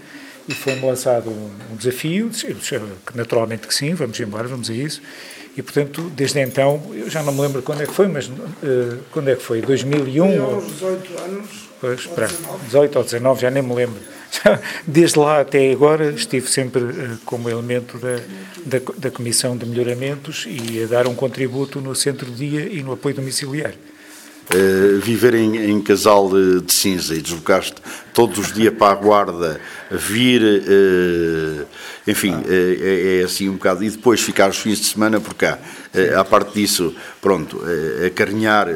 e 0.48 0.54
foi-me 0.54 0.86
lançado 0.86 1.28
um, 1.30 1.50
um 1.72 1.76
desafio, 1.76 2.30
naturalmente 3.14 3.66
que 3.66 3.74
sim, 3.74 3.94
vamos 3.94 4.18
embora, 4.20 4.48
vamos 4.48 4.70
a 4.70 4.74
isso. 4.74 5.02
E, 5.56 5.62
portanto, 5.62 6.10
desde 6.16 6.40
então, 6.40 6.82
eu 6.92 7.08
já 7.08 7.22
não 7.22 7.32
me 7.32 7.40
lembro 7.40 7.62
quando 7.62 7.82
é 7.82 7.86
que 7.86 7.92
foi, 7.92 8.08
mas 8.08 8.28
eh, 8.62 8.96
quando 9.12 9.28
é 9.30 9.36
que 9.36 9.42
foi? 9.42 9.60
2001? 9.62 10.42
ou- 10.42 10.60
18 10.60 11.22
anos. 11.22 11.48
Pois, 11.80 12.00
espera, 12.00 12.28
18 12.66 12.96
ou 12.98 13.04
19, 13.04 13.40
já 13.42 13.50
nem 13.50 13.62
me 13.62 13.74
lembro. 13.74 14.00
Já, 14.32 14.58
Desde 14.86 15.18
lá 15.18 15.40
até 15.40 15.70
agora 15.70 16.10
estive 16.10 16.48
sempre 16.48 16.82
eh, 16.82 17.16
como 17.24 17.48
elemento 17.48 17.98
da, 17.98 18.16
da, 18.66 18.84
da 18.98 19.10
Comissão 19.12 19.56
de 19.56 19.64
Melhoramentos 19.64 20.44
e 20.48 20.82
a 20.82 20.86
dar 20.86 21.06
um 21.06 21.14
contributo 21.14 21.80
no 21.80 21.94
centro 21.94 22.26
de 22.30 22.48
dia 22.48 22.68
e 22.68 22.82
no 22.82 22.92
apoio 22.92 23.14
domiciliário. 23.14 23.78
Uh, 24.44 25.00
viver 25.00 25.34
em, 25.34 25.70
em 25.70 25.80
casal 25.80 26.28
de, 26.28 26.60
de 26.60 26.72
cinza 26.72 27.14
e 27.14 27.22
deslocar-te 27.22 27.76
todos 28.12 28.38
os 28.38 28.52
dias 28.52 28.74
para 28.74 28.92
a 28.92 28.94
guarda, 28.94 29.58
vir, 29.90 30.42
uh, 30.42 31.66
enfim, 32.06 32.34
uh, 32.34 32.44
é, 32.46 33.20
é 33.20 33.24
assim 33.24 33.48
um 33.48 33.54
bocado. 33.54 33.82
E 33.82 33.88
depois 33.88 34.20
ficar 34.20 34.50
os 34.50 34.58
fins 34.58 34.78
de 34.78 34.86
semana 34.86 35.18
por 35.18 35.34
cá. 35.34 35.58
Uh, 35.94 36.18
à 36.18 36.24
parte 36.24 36.52
disso, 36.54 36.94
pronto, 37.22 37.56
uh, 37.56 38.06
acarinhar 38.06 38.68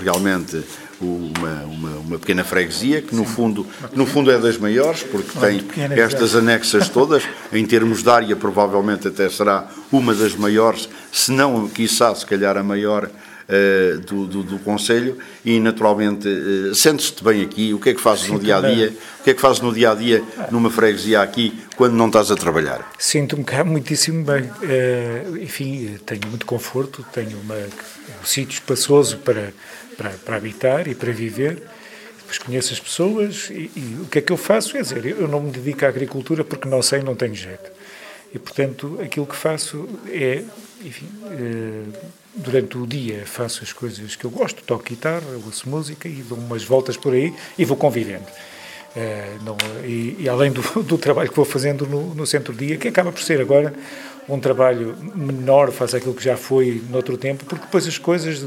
realmente 0.00 0.62
uma, 1.00 1.64
uma, 1.64 1.90
uma 1.98 2.18
pequena 2.18 2.42
freguesia 2.42 3.02
que 3.02 3.14
no 3.14 3.24
fundo, 3.24 3.66
no 3.92 4.06
fundo 4.06 4.30
é 4.30 4.38
das 4.38 4.56
maiores, 4.56 5.02
porque 5.02 5.38
tem 5.38 5.62
estas 5.98 6.34
anexas 6.34 6.88
todas, 6.88 7.22
em 7.52 7.66
termos 7.66 8.02
de 8.02 8.08
área 8.08 8.36
provavelmente 8.36 9.08
até 9.08 9.28
será 9.28 9.68
uma 9.92 10.14
das 10.14 10.34
maiores, 10.34 10.88
se 11.12 11.30
não, 11.32 11.68
quiçá, 11.68 12.14
se 12.14 12.24
calhar 12.24 12.56
a 12.56 12.62
maior 12.62 13.10
eh, 13.48 13.98
do, 14.04 14.26
do, 14.26 14.42
do 14.42 14.58
Conselho 14.58 15.18
e 15.44 15.60
naturalmente 15.60 16.28
eh, 16.28 16.74
sentes-te 16.74 17.22
bem 17.22 17.42
aqui, 17.42 17.72
o 17.72 17.78
que 17.78 17.90
é 17.90 17.94
que 17.94 18.00
fazes 18.00 18.28
no 18.28 18.40
dia 18.40 18.56
a 18.56 18.60
dia, 18.60 18.92
o 19.20 19.22
que 19.22 19.30
é 19.30 19.34
que 19.34 19.40
fazes 19.40 19.60
no 19.60 19.72
dia 19.72 19.92
a 19.92 19.94
dia 19.94 20.24
numa 20.50 20.68
freguesia 20.68 21.20
aqui 21.20 21.56
quando 21.76 21.94
não 21.94 22.08
estás 22.08 22.30
a 22.32 22.34
trabalhar? 22.34 22.90
Sinto-me 22.98 23.44
cá 23.44 23.62
muitíssimo 23.62 24.24
bem. 24.24 24.50
Eh, 24.62 25.22
enfim, 25.40 25.96
tenho 26.04 26.26
muito 26.26 26.44
conforto, 26.44 27.06
tenho 27.12 27.38
uma, 27.38 27.54
um 27.54 28.24
sítio 28.24 28.54
espaçoso 28.54 29.18
para, 29.18 29.52
para, 29.96 30.10
para 30.10 30.36
habitar 30.36 30.88
e 30.88 30.94
para 30.96 31.12
viver. 31.12 31.62
Depois 32.18 32.38
conheço 32.38 32.72
as 32.72 32.80
pessoas 32.80 33.48
e, 33.50 33.70
e 33.76 33.98
o 34.02 34.06
que 34.06 34.18
é 34.18 34.22
que 34.22 34.32
eu 34.32 34.36
faço? 34.36 34.72
Quer 34.72 34.82
dizer, 34.82 35.06
eu 35.06 35.28
não 35.28 35.40
me 35.40 35.52
dedico 35.52 35.84
à 35.84 35.88
agricultura 35.88 36.42
porque 36.42 36.68
não 36.68 36.82
sei, 36.82 37.00
não 37.00 37.14
tenho 37.14 37.36
jeito. 37.36 37.70
E, 38.34 38.40
portanto, 38.40 38.98
aquilo 39.00 39.24
que 39.24 39.36
faço 39.36 39.88
é, 40.08 40.42
enfim, 40.84 41.08
eh, 41.30 41.84
durante 42.36 42.76
o 42.76 42.86
dia 42.86 43.24
faço 43.26 43.64
as 43.64 43.72
coisas 43.72 44.14
que 44.14 44.24
eu 44.24 44.30
gosto, 44.30 44.62
toco 44.62 44.84
guitarra, 44.84 45.24
ouço 45.44 45.68
música 45.68 46.08
e 46.08 46.22
dou 46.22 46.38
umas 46.38 46.62
voltas 46.62 46.96
por 46.96 47.14
aí 47.14 47.34
e 47.58 47.64
vou 47.64 47.76
convivendo. 47.76 48.26
Eh, 48.94 49.36
não, 49.42 49.56
e, 49.84 50.16
e 50.20 50.28
além 50.28 50.52
do, 50.52 50.62
do 50.84 50.96
trabalho 50.96 51.28
que 51.28 51.36
vou 51.36 51.44
fazendo 51.44 51.86
no, 51.86 52.14
no 52.14 52.26
centro-dia, 52.26 52.76
que 52.76 52.88
acaba 52.88 53.10
por 53.12 53.22
ser 53.22 53.40
agora 53.40 53.74
um 54.28 54.40
trabalho 54.40 54.96
menor 55.14 55.70
face 55.70 55.96
àquilo 55.96 56.12
que 56.14 56.24
já 56.24 56.36
foi 56.36 56.82
noutro 56.90 57.16
tempo, 57.16 57.44
porque 57.44 57.64
depois 57.64 57.86
as 57.86 57.96
coisas 57.96 58.44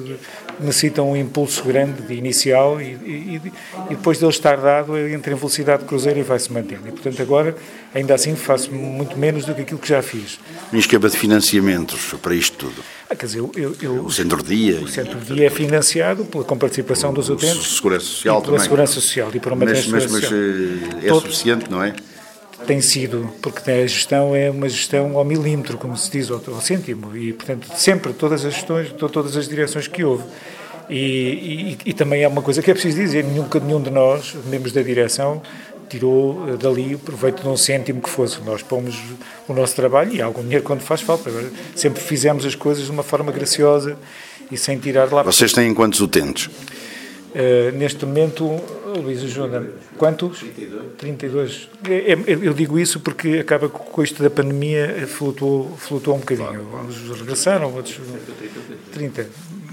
necessitam 0.59 1.09
um 1.11 1.15
impulso 1.15 1.63
grande 1.63 2.01
de 2.01 2.13
inicial 2.15 2.81
e, 2.81 2.85
e, 2.85 3.41
e 3.89 3.95
depois 3.95 4.17
dele 4.19 4.31
estar 4.31 4.57
dado 4.57 4.97
entra 4.97 5.31
em 5.31 5.35
velocidade 5.37 5.83
de 5.83 5.87
cruzeiro 5.87 6.19
e 6.19 6.23
vai-se 6.23 6.51
mantendo. 6.51 6.87
E, 6.87 6.91
portanto, 6.91 7.21
agora, 7.21 7.55
ainda 7.95 8.13
assim, 8.13 8.35
faço 8.35 8.71
muito 8.73 9.17
menos 9.17 9.45
do 9.45 9.55
que 9.55 9.61
aquilo 9.61 9.79
que 9.79 9.87
já 9.87 10.01
fiz. 10.01 10.37
Um 10.73 10.77
esquema 10.77 11.09
de 11.09 11.15
financiamentos 11.17 12.13
para 12.21 12.35
isto 12.35 12.57
tudo. 12.57 12.83
Ah, 13.09 13.15
quer 13.15 13.25
dizer, 13.27 13.39
eu, 13.39 13.51
eu, 13.55 13.75
eu, 13.81 14.05
O 14.05 14.11
centro-dia. 14.11 14.81
o 14.81 14.87
centro-dia 14.87 15.47
é 15.47 15.49
financiado 15.49 16.25
pela 16.25 16.43
comparticipação 16.43 17.13
dos 17.13 17.29
utentes 17.29 17.75
Segurança 17.75 18.05
Social 18.05 18.35
e 18.37 18.41
pela 18.41 18.45
também. 18.53 18.59
Segurança 18.63 18.93
Social 18.95 19.31
e 19.33 19.39
por 19.39 19.53
uma 19.53 19.65
Mas, 19.65 19.87
mas, 19.87 20.11
mas 20.11 20.23
eh, 20.25 21.05
é 21.05 21.07
Todo- 21.07 21.21
suficiente, 21.21 21.71
não 21.71 21.81
é? 21.81 21.93
Tem 22.69 22.81
sido, 22.81 23.27
porque 23.41 23.71
a 23.71 23.87
gestão 23.87 24.35
é 24.35 24.51
uma 24.51 24.69
gestão 24.69 25.17
ao 25.17 25.25
milímetro, 25.25 25.75
como 25.75 25.97
se 25.97 26.11
diz, 26.11 26.29
ao, 26.29 26.39
cêntimo, 26.61 27.17
e 27.17 27.33
portanto 27.33 27.67
sempre 27.75 28.13
todas 28.13 28.45
as 28.45 28.53
gestões, 28.53 28.91
todas 28.91 29.35
as 29.35 29.47
direções 29.47 29.87
que 29.87 30.03
houve. 30.03 30.23
E, 30.87 30.95
e, 30.95 31.77
e, 31.89 31.93
também 31.93 32.21
é 32.21 32.27
uma 32.27 32.43
coisa 32.43 32.61
que 32.61 32.69
é 32.69 32.73
preciso 32.73 32.97
dizer, 32.97 33.23
nunca 33.23 33.59
nenhum 33.59 33.81
de 33.81 33.89
nós, 33.89 34.35
membros 34.45 34.71
da 34.71 34.83
direção, 34.83 35.41
tirou 35.89 36.47
eh, 36.47 36.57
dali 36.57 36.95
proveito 36.95 37.41
de 37.41 37.47
um 37.47 37.57
cêntimo 37.57 38.01
que 38.01 38.09
fosse. 38.09 38.39
Nós 38.41 38.61
pomos 38.61 38.95
o 39.47 39.53
nosso 39.53 39.75
trabalho 39.75 40.13
e 40.13 40.21
algum 40.21 40.43
dinheiro 40.43 40.63
quando 40.63 40.81
faz 40.81 41.01
falta. 41.01 41.31
Sempre 41.75 42.01
fizemos 42.03 42.45
as 42.45 42.53
coisas 42.53 42.85
de 42.85 42.91
uma 42.91 43.03
forma 43.03 43.31
graciosa 43.31 43.97
e 44.51 44.57
sem 44.57 44.77
tirar 44.77 45.11
lá. 45.11 45.23
Vocês 45.23 45.53
têm 45.53 45.73
quantos 45.73 45.99
utentes? 46.01 46.49
Uh, 47.29 47.77
neste 47.77 48.05
momento, 48.05 48.59
Luís 48.97 49.23
ajuda 49.23 49.69
quantos? 49.97 50.39
32. 50.39 50.97
32. 50.97 51.69
É, 51.87 52.13
é, 52.13 52.17
eu 52.27 52.53
digo 52.53 52.79
isso 52.79 52.99
porque 52.99 53.37
acaba 53.37 53.69
com 53.69 54.03
isto 54.03 54.21
da 54.23 54.29
pandemia 54.29 55.07
flutuou, 55.07 55.75
flutuou 55.77 56.17
um 56.17 56.19
bocadinho. 56.19 56.67
Uns 56.87 57.19
regressaram, 57.19 57.73
outros 57.73 57.99
30 58.91 59.27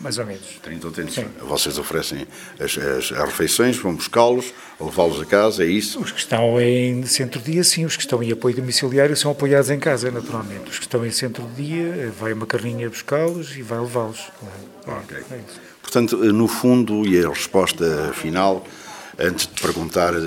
mais 0.07 0.19
ou 0.19 0.27
menos. 0.27 0.61
30 0.63 0.87
ou 0.87 0.93
30. 0.93 1.11
Sim. 1.11 1.27
Vocês 1.41 1.79
oferecem 1.79 2.27
as, 2.61 2.79
as, 2.79 3.11
as 3.11 3.25
refeições, 3.25 3.77
vão 3.77 3.95
buscá-los, 3.95 4.55
levá-los 4.81 5.21
a 5.21 5.25
casa, 5.25 5.65
é 5.65 5.67
isso? 5.67 6.01
Os 6.01 6.13
que 6.13 6.21
estão 6.21 6.61
em 6.61 7.05
centro-dia, 7.07 7.65
sim. 7.65 7.85
Os 7.85 7.97
que 7.97 8.03
estão 8.03 8.23
em 8.23 8.31
apoio 8.31 8.55
domiciliário 8.55 9.17
são 9.17 9.33
apoiados 9.33 9.69
em 9.69 9.81
casa, 9.81 10.11
naturalmente. 10.11 10.71
Os 10.71 10.79
que 10.79 10.85
estão 10.85 11.05
em 11.05 11.11
centro-dia, 11.11 12.13
vai 12.19 12.33
uma 12.33 12.47
carrinha 12.47 12.89
buscá-los 12.89 13.57
e 13.57 13.63
vai 13.63 13.81
levá-los. 13.81 14.31
Ok. 14.87 15.19
É 15.31 15.41
Portanto, 15.87 16.17
no 16.17 16.49
fundo, 16.49 17.07
e 17.07 17.25
a 17.25 17.29
resposta 17.29 18.13
final, 18.13 18.67
antes 19.17 19.47
de 19.47 19.63
perguntar 19.63 20.15
uh, 20.15 20.19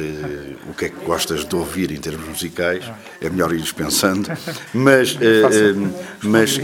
o 0.70 0.74
que 0.74 0.86
é 0.86 0.90
que 0.90 1.06
gostas 1.06 1.44
de 1.44 1.54
ouvir 1.54 1.92
em 1.92 1.98
termos 1.98 2.26
musicais, 2.30 2.86
é 3.22 3.30
melhor 3.30 3.54
ir 3.54 3.74
pensando, 3.74 4.32
mas, 4.74 5.16
uh, 5.16 5.18
uh, 5.18 5.92
mas, 6.24 6.58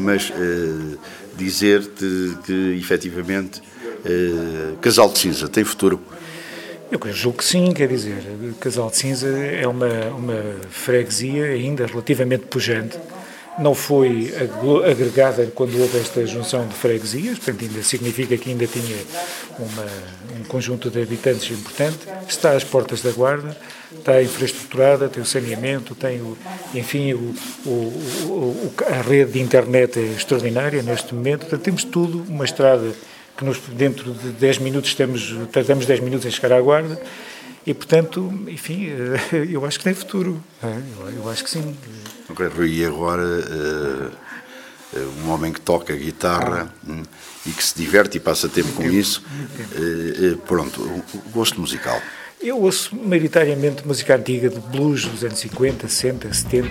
mas 0.00 0.32
dizer-te 1.36 2.38
que, 2.44 2.78
efetivamente, 2.78 3.60
Casal 4.80 5.10
de 5.10 5.18
Cinza 5.18 5.48
tem 5.48 5.64
futuro? 5.64 6.00
Eu 6.88 7.00
julgo 7.12 7.38
que 7.38 7.44
sim, 7.44 7.72
quer 7.74 7.88
dizer, 7.88 8.22
Casal 8.60 8.88
de 8.88 8.98
Cinza 8.98 9.26
é 9.26 9.66
uma, 9.66 9.88
uma 10.16 10.40
freguesia 10.70 11.46
ainda 11.46 11.84
relativamente 11.86 12.44
pujante, 12.46 12.96
não 13.58 13.74
foi 13.74 14.32
agregada 14.88 15.46
quando 15.54 15.80
houve 15.80 15.98
esta 15.98 16.26
junção 16.26 16.66
de 16.66 16.74
freguesias, 16.74 17.38
portanto 17.38 17.64
ainda 17.64 17.82
significa 17.82 18.36
que 18.36 18.50
ainda 18.50 18.66
tinha 18.66 18.96
uma, 19.58 19.86
um 20.38 20.44
conjunto 20.44 20.90
de 20.90 21.00
habitantes 21.00 21.50
importante, 21.50 21.98
está 22.28 22.52
às 22.52 22.64
portas 22.64 23.02
da 23.02 23.10
guarda, 23.10 23.56
está 23.98 24.22
infraestruturada, 24.22 25.08
tem 25.08 25.22
o 25.22 25.26
saneamento, 25.26 25.94
tem 25.94 26.20
o, 26.20 26.36
enfim, 26.74 27.14
o, 27.14 27.34
o, 27.66 28.72
a 28.88 29.00
rede 29.02 29.32
de 29.32 29.40
internet 29.40 29.98
é 29.98 30.02
extraordinária 30.02 30.82
neste 30.82 31.14
momento, 31.14 31.40
portanto 31.40 31.62
temos 31.62 31.84
tudo, 31.84 32.24
uma 32.28 32.44
estrada 32.44 32.92
que 33.36 33.44
nos, 33.44 33.58
dentro 33.58 34.12
de 34.12 34.30
10 34.30 34.58
minutos 34.58 34.94
temos, 34.94 35.34
tardamos 35.52 35.86
10 35.86 36.00
minutos 36.00 36.26
em 36.26 36.30
chegar 36.30 36.56
à 36.56 36.60
guarda, 36.60 37.00
e, 37.66 37.74
portanto, 37.74 38.32
enfim, 38.48 38.88
eu 39.50 39.64
acho 39.64 39.78
que 39.78 39.84
tem 39.84 39.94
futuro. 39.94 40.42
É? 40.62 40.80
Eu 41.16 41.28
acho 41.28 41.44
que 41.44 41.50
sim. 41.50 41.76
Rui, 42.56 42.70
e 42.70 42.84
agora 42.84 43.22
uh, 43.22 44.98
um 45.24 45.30
homem 45.30 45.52
que 45.52 45.60
toca 45.60 45.94
guitarra 45.94 46.72
um, 46.86 47.02
e 47.44 47.50
que 47.50 47.64
se 47.64 47.74
diverte 47.76 48.18
e 48.18 48.20
passa 48.20 48.48
tempo 48.48 48.72
com 48.72 48.84
isso. 48.84 49.22
Pronto, 50.46 51.02
gosto 51.32 51.60
musical. 51.60 52.00
Eu 52.40 52.60
ouço 52.60 52.94
maioritariamente 52.94 53.86
música 53.86 54.14
antiga, 54.14 54.48
de 54.50 54.60
blues 54.60 55.06
dos 55.06 55.24
anos 55.24 55.38
50, 55.38 55.88
60, 55.88 56.32
70. 56.32 56.68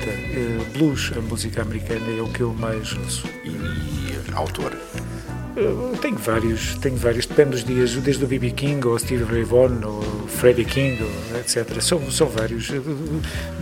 blues, 0.77 1.11
a 1.17 1.21
música 1.21 1.61
americana, 1.61 2.05
é 2.17 2.21
o 2.21 2.29
que 2.29 2.41
eu 2.41 2.53
mais 2.53 2.93
ouço. 2.93 3.27
E, 3.43 3.49
e 3.49 4.33
autor? 4.33 4.77
Tenho 6.01 6.17
vários, 6.17 6.75
tenho 6.75 6.97
vários, 6.97 7.25
depende 7.25 7.51
dos 7.51 7.63
dias, 7.63 7.95
desde 7.95 8.23
o 8.23 8.27
B.B. 8.27 8.51
King, 8.51 8.85
ou 8.87 8.99
Steve 8.99 9.23
Ray 9.23 9.43
Vaughan, 9.43 9.85
ou 9.85 10.01
Freddie 10.27 10.65
King, 10.65 11.01
ou 11.01 11.39
etc. 11.39 11.81
São, 11.81 12.11
são 12.11 12.27
vários. 12.27 12.71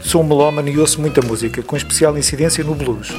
Sou 0.01 0.21
um 0.21 0.27
melómano 0.27 0.69
e 0.69 0.79
ouço 0.79 0.99
muita 0.99 1.21
música, 1.21 1.61
com 1.61 1.77
especial 1.77 2.17
incidência 2.17 2.63
no 2.63 2.73
blues. 2.73 3.11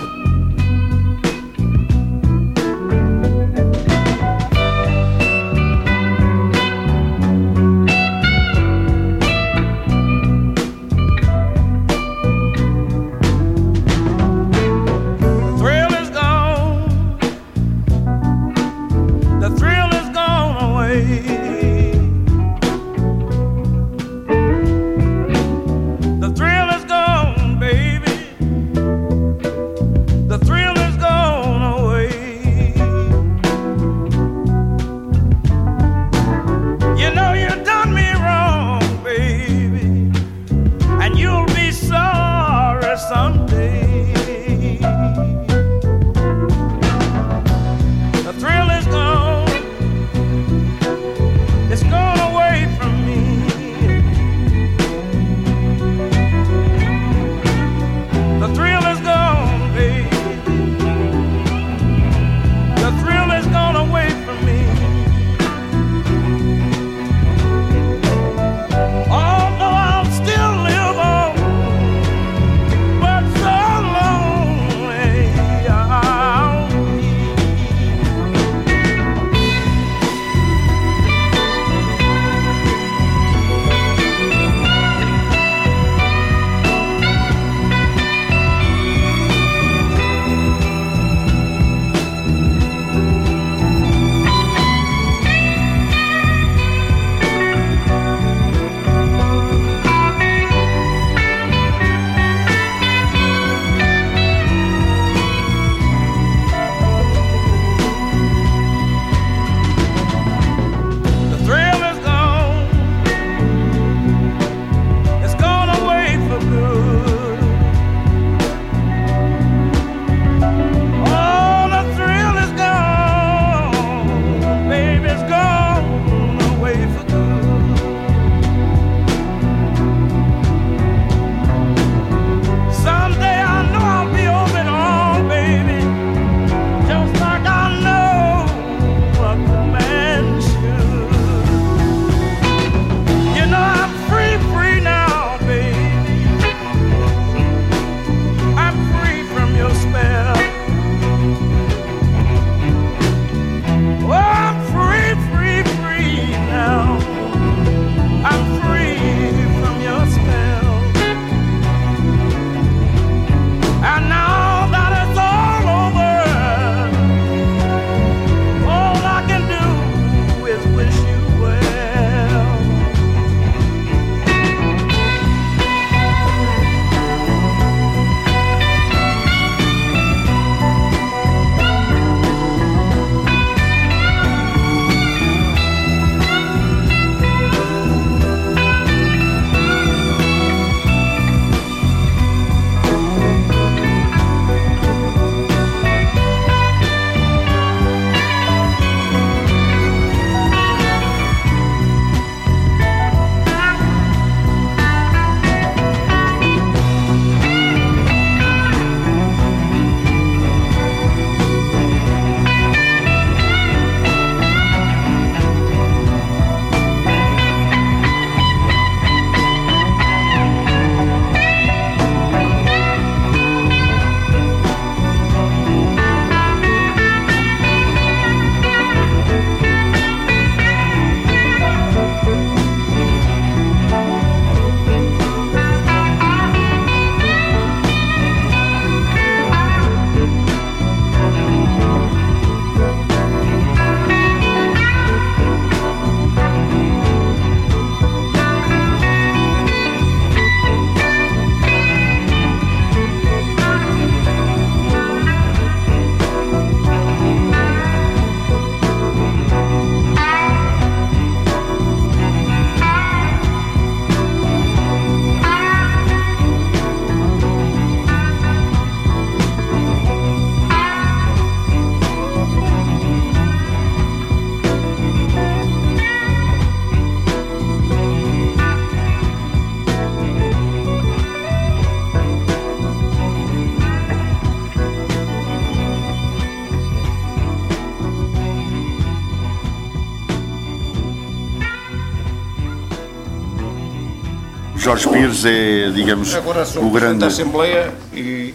Jorge 294.84 295.08
Pires 295.08 295.44
é, 295.46 295.90
digamos, 295.90 296.34
Agora 296.34 296.64
sou 296.64 296.84
o 296.84 296.90
grande. 296.90 297.20
da 297.20 297.28
Assembleia 297.28 297.92
e 298.12 298.52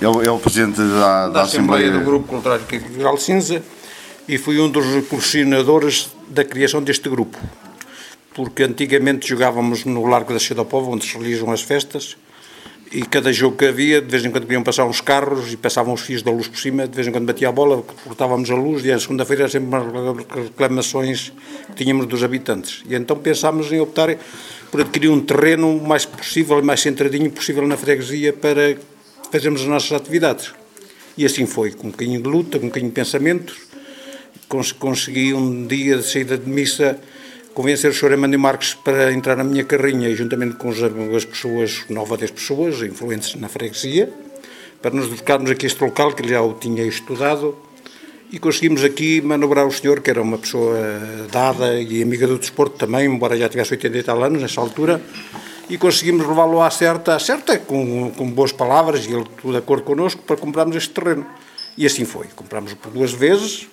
É 0.00 0.08
o, 0.08 0.22
é 0.22 0.30
o 0.30 0.38
presidente 0.38 0.78
da, 0.78 0.84
da, 0.86 1.28
da 1.28 1.42
Assembleia 1.42 1.84
Assembleia. 1.84 1.90
do 1.92 2.00
Grupo 2.10 2.28
Cultural 2.28 2.58
Gal 2.98 3.16
Cinza 3.18 3.62
e 4.26 4.38
fui 4.38 4.58
um 4.58 4.70
dos 4.70 4.86
impulsionadores 4.86 6.10
da 6.28 6.44
criação 6.44 6.82
deste 6.82 7.08
grupo. 7.10 7.36
Porque 8.32 8.62
antigamente 8.62 9.28
jogávamos 9.28 9.84
no 9.84 10.06
Largo 10.06 10.32
da 10.32 10.38
Cheia 10.38 10.56
do 10.56 10.64
Povo, 10.64 10.92
onde 10.92 11.04
se 11.04 11.12
realizam 11.18 11.50
as 11.50 11.60
festas, 11.60 12.16
e 12.92 13.02
cada 13.02 13.32
jogo 13.32 13.56
que 13.56 13.66
havia, 13.66 14.00
de 14.00 14.08
vez 14.08 14.24
em 14.24 14.30
quando 14.30 14.44
queriam 14.44 14.64
passar 14.64 14.84
uns 14.84 15.00
carros 15.00 15.52
e 15.52 15.56
passavam 15.56 15.94
os 15.94 16.00
fios 16.00 16.22
da 16.22 16.30
luz 16.32 16.48
por 16.48 16.58
cima, 16.58 16.88
de 16.88 16.94
vez 16.94 17.06
em 17.06 17.12
quando 17.12 17.24
batia 17.24 17.48
a 17.48 17.52
bola, 17.52 17.82
cortávamos 18.04 18.50
a 18.50 18.54
luz 18.54 18.84
e 18.84 18.90
a 18.90 18.98
segunda-feira 18.98 19.48
sempre 19.48 19.68
umas 19.68 19.84
reclamações 20.26 21.32
que 21.68 21.84
tínhamos 21.84 22.06
dos 22.06 22.24
habitantes. 22.24 22.82
E 22.88 22.96
então 22.96 23.16
pensámos 23.16 23.70
em 23.70 23.78
optar 23.78 24.16
por 24.72 24.80
adquirir 24.80 25.08
um 25.08 25.20
terreno 25.20 25.76
o 25.76 25.86
mais 25.86 26.04
possível, 26.04 26.60
mais 26.64 26.80
centradinho 26.80 27.30
possível 27.30 27.66
na 27.66 27.76
freguesia 27.76 28.32
para 28.32 28.76
fazermos 29.30 29.60
as 29.60 29.68
nossas 29.68 29.92
atividades. 29.92 30.52
E 31.16 31.24
assim 31.24 31.46
foi, 31.46 31.70
com 31.70 31.88
um 31.88 31.90
bocadinho 31.90 32.20
de 32.20 32.28
luta, 32.28 32.58
com 32.58 32.66
um 32.66 32.68
bocadinho 32.68 32.90
de 32.90 32.94
pensamentos, 32.94 33.56
cons 34.48 34.72
consegui 34.72 35.32
um 35.32 35.64
dia 35.64 35.98
de 35.98 36.02
saída 36.02 36.36
de 36.36 36.48
missa 36.48 36.98
convencer 37.60 37.90
o 37.90 37.94
Sr. 37.94 38.12
Emmanuel 38.12 38.40
Marques 38.40 38.72
para 38.72 39.12
entrar 39.12 39.36
na 39.36 39.44
minha 39.44 39.62
carrinha 39.64 40.08
e 40.08 40.14
juntamente 40.14 40.56
com 40.56 40.70
as 40.70 41.26
pessoas, 41.26 41.84
ou 41.94 42.16
dez 42.16 42.30
pessoas 42.30 42.80
influentes 42.80 43.34
na 43.34 43.50
freguesia, 43.50 44.10
para 44.80 44.90
nos 44.92 45.10
dedicarmos 45.10 45.50
aqui 45.50 45.66
a 45.66 45.68
este 45.68 45.84
local 45.84 46.14
que 46.14 46.26
já 46.26 46.40
o 46.40 46.54
tinha 46.54 46.82
estudado 46.84 47.54
e 48.32 48.38
conseguimos 48.38 48.82
aqui 48.82 49.20
manobrar 49.20 49.66
o 49.66 49.70
senhor, 49.70 50.00
que 50.00 50.08
era 50.08 50.22
uma 50.22 50.38
pessoa 50.38 50.74
dada 51.30 51.78
e 51.78 52.02
amiga 52.02 52.26
do 52.26 52.38
desporto 52.38 52.78
também, 52.78 53.04
embora 53.04 53.36
já 53.36 53.46
tivesse 53.46 53.74
80 53.74 53.98
e 53.98 54.02
tal 54.04 54.24
anos 54.24 54.40
nessa 54.40 54.58
altura, 54.58 54.98
e 55.68 55.76
conseguimos 55.76 56.26
levá-lo 56.26 56.62
à 56.62 56.70
certa, 56.70 57.14
à 57.14 57.18
certa 57.18 57.58
com, 57.58 58.10
com 58.16 58.30
boas 58.30 58.52
palavras 58.52 59.04
e 59.04 59.12
ele 59.12 59.26
tudo 59.36 59.52
de 59.52 59.58
acordo 59.58 59.82
connosco 59.82 60.22
para 60.22 60.38
comprarmos 60.38 60.76
este 60.76 60.94
terreno. 60.94 61.26
E 61.76 61.84
assim 61.84 62.06
foi. 62.06 62.26
Comprámos 62.34 62.72
por 62.72 62.90
duas 62.90 63.12
vezes, 63.12 63.68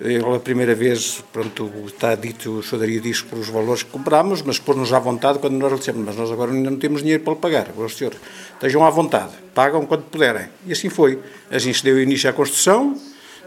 ele, 0.00 0.24
a 0.24 0.38
primeira 0.38 0.74
vez, 0.74 1.24
pronto, 1.32 1.70
está 1.86 2.14
dito, 2.14 2.58
o 2.58 2.62
senhor 2.62 2.80
daria 2.80 3.02
por 3.28 3.38
os 3.38 3.48
valores 3.48 3.82
que 3.82 3.90
comprámos, 3.90 4.42
mas 4.42 4.58
pôs-nos 4.58 4.92
à 4.92 4.98
vontade 5.00 5.40
quando 5.40 5.54
nós 5.54 5.72
lhe 5.72 5.78
dissemos, 5.78 6.04
mas 6.04 6.16
nós 6.16 6.30
agora 6.30 6.52
ainda 6.52 6.70
não 6.70 6.78
temos 6.78 7.02
dinheiro 7.02 7.24
para 7.24 7.32
lhe 7.32 7.38
pagar. 7.40 7.68
Agora, 7.68 7.88
senhor, 7.88 8.14
estejam 8.54 8.84
à 8.84 8.90
vontade, 8.90 9.32
pagam 9.52 9.84
quando 9.86 10.02
puderem. 10.04 10.46
E 10.66 10.72
assim 10.72 10.88
foi. 10.88 11.18
Assim 11.50 11.72
se 11.72 11.82
deu 11.82 12.00
início 12.00 12.30
à 12.30 12.32
construção, 12.32 12.96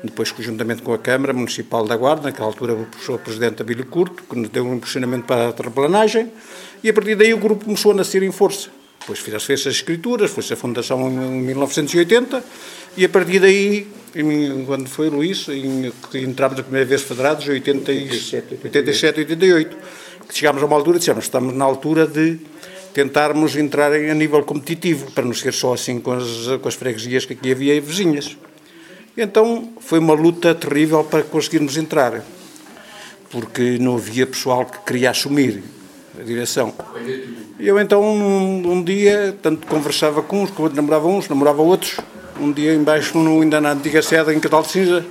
depois 0.03 0.31
conjuntamente 0.31 0.81
com 0.81 0.93
a 0.93 0.97
Câmara 0.97 1.31
Municipal 1.31 1.85
da 1.85 1.95
Guarda, 1.95 2.23
naquela 2.23 2.47
altura 2.47 2.73
o 2.73 2.85
professor 2.85 3.17
Presidente 3.19 3.61
Abílio 3.61 3.85
Curto, 3.85 4.23
que 4.23 4.35
nos 4.35 4.49
deu 4.49 4.65
um 4.65 4.75
impulsionamento 4.75 5.25
para 5.25 5.49
a 5.49 5.53
terraplanagem, 5.53 6.31
e 6.83 6.89
a 6.89 6.93
partir 6.93 7.15
daí 7.15 7.33
o 7.33 7.37
grupo 7.37 7.63
começou 7.63 7.91
a 7.91 7.95
nascer 7.95 8.23
em 8.23 8.31
força. 8.31 8.69
Depois 8.99 9.19
fez-se 9.19 9.53
as 9.53 9.65
escrituras, 9.67 10.31
foi-se 10.31 10.53
a 10.53 10.57
fundação 10.57 11.07
em 11.09 11.41
1980, 11.41 12.43
e 12.97 13.05
a 13.05 13.09
partir 13.09 13.39
daí, 13.39 13.87
quando 14.66 14.89
foi 14.89 15.09
Luís, 15.09 15.47
em, 15.47 15.91
entramos 16.16 16.59
a 16.59 16.64
primeira 16.64 16.86
vez 16.86 17.01
federados, 17.01 17.47
em 17.47 17.51
87, 17.51 18.59
87, 18.64 19.20
88, 19.20 19.78
que 20.28 20.38
chegámos 20.38 20.62
a 20.62 20.66
uma 20.66 20.76
altura 20.76 20.97
e 20.97 20.99
dissemos, 20.99 21.24
estamos 21.24 21.53
na 21.53 21.64
altura 21.64 22.05
de 22.05 22.39
tentarmos 22.93 23.55
entrar 23.55 23.91
a 23.93 24.14
nível 24.14 24.43
competitivo, 24.43 25.12
para 25.12 25.24
não 25.24 25.34
ser 25.34 25.53
só 25.53 25.74
assim 25.74 25.99
com 25.99 26.12
as, 26.12 26.47
com 26.62 26.68
as 26.68 26.76
freguesias 26.76 27.26
que 27.26 27.34
aqui 27.34 27.51
havia 27.51 27.74
e 27.74 27.80
vizinhas. 27.80 28.38
Então 29.16 29.74
foi 29.80 29.99
uma 29.99 30.14
luta 30.14 30.53
terrível 30.53 31.03
para 31.03 31.24
conseguirmos 31.24 31.78
entrar, 31.78 32.24
porque 33.30 33.78
não 33.80 33.95
havia 33.95 34.28
pessoal 34.28 34.66
que 34.66 34.80
queria 34.80 35.12
assumir 35.12 35.64
a 36.20 36.24
direção. 36.24 36.74
Eu 37.59 37.80
então, 37.80 38.01
um, 38.01 38.72
um, 38.72 38.84
dia, 38.84 39.38
tanto 39.41 39.68
conversava 39.68 40.22
com 40.22 40.43
uns, 40.43 40.49
que 40.49 40.62
namorava 40.76 41.07
uns, 41.07 41.30
namorava 41.30 41.62
outros, 41.62 41.97
um 42.41 42.51
dia 42.51 42.73
embaixo, 42.73 43.17
no, 43.19 43.39
ainda 43.41 43.61
na 43.61 43.73
antiga 43.73 44.01
sede 44.01 44.33
em 44.33 44.39
Catal 44.39 44.63
de 44.63 44.69
Cinza, 44.69 45.05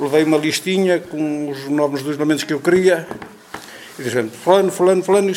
levei 0.00 0.24
uma 0.24 0.36
listinha 0.36 0.98
com 0.98 1.48
os 1.48 1.68
nomes 1.68 2.02
dos 2.02 2.16
elementos 2.16 2.42
que 2.42 2.52
eu 2.52 2.58
queria, 2.58 3.06
e 3.96 4.02
dizendo, 4.02 4.32
fulano, 4.32 4.72
fulano, 4.72 5.02
fulano, 5.04 5.30
e 5.30 5.34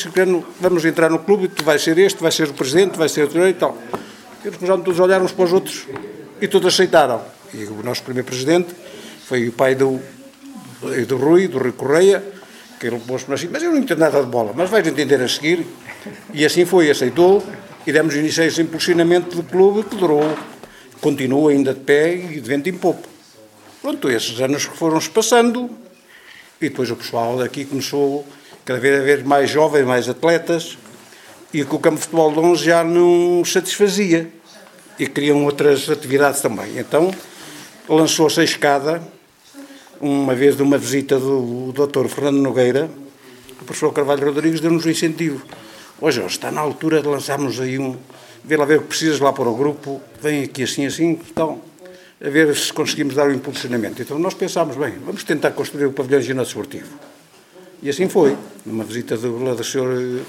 vamos 0.60 0.84
entrar 0.84 1.12
no 1.12 1.20
clube, 1.20 1.50
tu 1.50 1.64
vais 1.64 1.82
ser 1.82 2.00
este, 2.00 2.20
vais 2.20 2.34
ser 2.34 2.50
o 2.50 2.54
presidente, 2.54 2.98
vais 2.98 3.12
ser 3.12 3.28
o 3.28 3.48
e 3.48 3.54
tal. 3.54 3.78
E 4.44 4.48
eles 4.48 4.58
começaram 4.58 4.82
todos 4.82 5.00
a 5.00 5.04
olhar 5.04 5.22
uns 5.22 5.32
para 5.32 5.46
os 5.46 5.54
outros, 5.54 5.86
e 6.42 6.48
todos 6.48 6.74
aceitaram. 6.74 7.22
E 7.54 7.66
o 7.66 7.84
nosso 7.84 8.02
primeiro 8.02 8.26
presidente 8.26 8.74
foi 9.28 9.50
o 9.50 9.52
pai 9.52 9.76
do, 9.76 10.00
do 11.08 11.18
Rui, 11.18 11.48
do 11.48 11.60
Rui 11.60 11.74
Correia, 11.74 12.24
que 12.80 12.88
ele 12.88 13.00
pôs-me 13.00 13.36
assim, 13.36 13.50
mas 13.52 13.62
eu 13.62 13.72
não 13.72 13.78
entendo 13.78 14.00
nada 14.00 14.20
de 14.20 14.28
bola, 14.28 14.52
mas 14.56 14.68
vais 14.68 14.86
entender 14.88 15.22
a 15.22 15.28
seguir. 15.28 15.64
E 16.34 16.44
assim 16.44 16.66
foi, 16.66 16.90
aceitou, 16.90 17.44
e 17.86 17.92
demos 17.92 18.16
início 18.16 18.42
a 18.42 18.48
esse 18.48 18.62
impulsionamento 18.62 19.36
do 19.36 19.44
clube 19.44 19.84
que 19.84 19.96
durou, 19.96 20.24
continua 21.04 21.52
ainda 21.52 21.74
de 21.74 21.82
pé 21.82 22.16
e 22.16 22.40
de 22.40 22.48
vento 22.48 22.70
em 22.70 22.74
popo. 22.74 23.06
Pronto, 23.82 24.10
esses 24.10 24.40
anos 24.40 24.66
que 24.66 24.78
foram-se 24.78 25.10
passando, 25.10 25.70
e 26.62 26.70
depois 26.70 26.90
o 26.90 26.96
pessoal 26.96 27.38
daqui 27.38 27.66
começou 27.66 28.26
cada 28.64 28.80
vez 28.80 29.02
a 29.02 29.04
ver 29.04 29.26
mais 29.26 29.50
jovens, 29.50 29.86
mais 29.86 30.08
atletas, 30.08 30.78
e 31.54 31.66
que 31.66 31.76
o 31.76 31.80
campo 31.80 31.98
de 31.98 32.04
futebol 32.04 32.32
de 32.32 32.40
11 32.40 32.64
já 32.64 32.84
não 32.86 33.44
satisfazia, 33.44 34.32
e 34.98 35.06
queriam 35.06 35.44
outras 35.44 35.90
atividades 35.90 36.40
também. 36.40 36.80
Então, 36.80 37.14
lançou-se 37.90 38.40
a 38.40 38.44
escada, 38.46 39.04
uma 40.00 40.34
vez 40.34 40.56
de 40.56 40.64
uma 40.64 40.78
visita 40.78 41.20
do 41.20 41.74
Dr. 41.74 42.08
Fernando 42.08 42.38
Nogueira, 42.38 42.90
o 43.60 43.66
professor 43.66 43.92
Carvalho 43.92 44.26
Rodrigues 44.26 44.62
deu-nos 44.62 44.86
um 44.86 44.90
incentivo. 44.90 45.46
Hoje, 46.00 46.26
está 46.26 46.50
na 46.50 46.62
altura 46.62 47.02
de 47.02 47.10
lançarmos 47.10 47.60
aí 47.60 47.78
um. 47.78 47.98
Vê 48.46 48.58
lá 48.58 48.66
ver 48.66 48.80
o 48.80 48.82
que 48.82 48.88
precisas 48.88 49.20
lá 49.20 49.32
para 49.32 49.48
o 49.48 49.56
grupo, 49.56 50.02
vem 50.22 50.44
aqui 50.44 50.64
assim, 50.64 50.86
assim, 50.86 51.20
então, 51.30 51.62
a 52.22 52.30
ver 52.30 52.54
se 52.56 52.74
conseguimos 52.74 53.16
dar 53.16 53.28
o 53.28 53.34
impulsionamento. 53.34 54.02
Então 54.02 54.20
nós 54.20 54.34
pensámos, 54.34 54.76
bem, 54.76 54.94
vamos 55.06 55.24
tentar 55.24 55.52
construir 55.52 55.86
o 55.86 55.94
pavilhão 55.94 56.22
ginásio 56.22 56.50
esportivo. 56.50 56.90
E 57.82 57.90
assim 57.90 58.08
foi, 58.08 58.38
numa 58.66 58.84
visita 58.84 59.18
do, 59.18 59.56
do 59.56 59.64
senhor, 59.64 60.22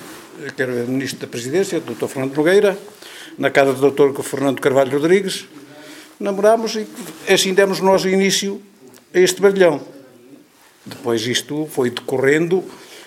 que 0.56 0.62
era 0.62 0.72
ministro 0.84 1.20
da 1.20 1.26
Presidência, 1.26 1.80
do 1.80 1.94
Dr. 1.94 2.06
Fernando 2.06 2.36
Nogueira, 2.36 2.78
na 3.38 3.50
casa 3.50 3.72
do 3.72 3.90
Dr. 3.90 4.22
Fernando 4.22 4.60
Carvalho 4.60 4.92
Rodrigues, 4.92 5.46
namorámos 6.18 6.76
e 6.76 6.86
assim 7.32 7.54
demos 7.54 7.80
nós 7.80 8.04
início 8.04 8.62
a 9.12 9.18
este 9.18 9.40
pavilhão. 9.40 9.80
Depois 10.86 11.26
isto 11.26 11.66
foi 11.70 11.90
decorrendo 11.90 12.62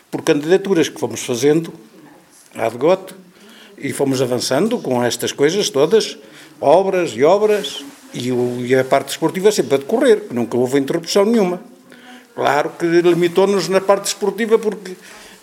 por 0.09 0.21
candidaturas 0.21 0.89
que 0.89 0.99
fomos 0.99 1.23
fazendo 1.23 1.73
à 2.55 2.67
degote 2.69 3.13
e 3.77 3.93
fomos 3.93 4.21
avançando 4.21 4.79
com 4.79 5.03
estas 5.03 5.31
coisas 5.31 5.69
todas, 5.69 6.17
obras 6.59 7.11
e 7.15 7.23
obras, 7.23 7.83
e, 8.13 8.31
o, 8.31 8.65
e 8.65 8.75
a 8.75 8.83
parte 8.83 9.09
esportiva 9.09 9.51
sempre 9.51 9.75
a 9.75 9.77
decorrer, 9.77 10.23
nunca 10.31 10.57
houve 10.57 10.79
interrupção 10.79 11.25
nenhuma. 11.25 11.61
Claro 12.33 12.71
que 12.77 12.85
limitou-nos 12.85 13.67
na 13.67 13.81
parte 13.81 14.05
esportiva 14.05 14.57
porque 14.57 14.95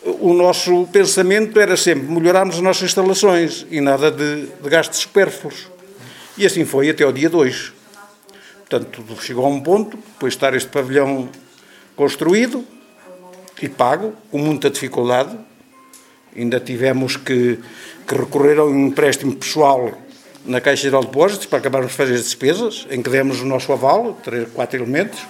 o 0.04 0.32
nosso 0.32 0.86
pensamento 0.92 1.58
era 1.58 1.76
sempre 1.76 2.06
melhorarmos 2.08 2.56
as 2.56 2.60
nossas 2.60 2.82
instalações 2.82 3.66
e 3.70 3.80
nada 3.80 4.10
de, 4.10 4.46
de 4.46 4.68
gastos 4.68 5.00
supérfluos. 5.00 5.68
E 6.36 6.44
assim 6.44 6.64
foi 6.64 6.90
até 6.90 7.04
ao 7.04 7.12
dia 7.12 7.30
2. 7.30 7.72
Portanto, 8.68 9.04
chegou 9.20 9.44
a 9.44 9.48
um 9.48 9.60
ponto, 9.60 9.96
depois 9.96 10.32
de 10.32 10.36
estar 10.36 10.54
este 10.54 10.68
pavilhão 10.68 11.28
construído 11.96 12.64
e 13.62 13.68
pago, 13.68 14.12
com 14.30 14.38
muita 14.38 14.68
dificuldade, 14.68 15.36
ainda 16.36 16.60
tivemos 16.60 17.16
que, 17.16 17.58
que 18.06 18.14
recorrer 18.14 18.58
a 18.58 18.64
um 18.64 18.88
empréstimo 18.88 19.34
pessoal 19.34 19.92
na 20.44 20.60
Caixa 20.60 20.82
Geral 20.82 21.00
de 21.02 21.06
Depósitos 21.08 21.46
para 21.46 21.58
acabarmos 21.58 21.92
de 21.92 21.96
fazer 21.96 22.14
as 22.14 22.24
despesas, 22.24 22.86
em 22.90 23.02
que 23.02 23.08
demos 23.08 23.40
o 23.40 23.46
nosso 23.46 23.72
aval, 23.72 24.18
três, 24.22 24.48
quatro 24.52 24.78
elementos. 24.78 25.20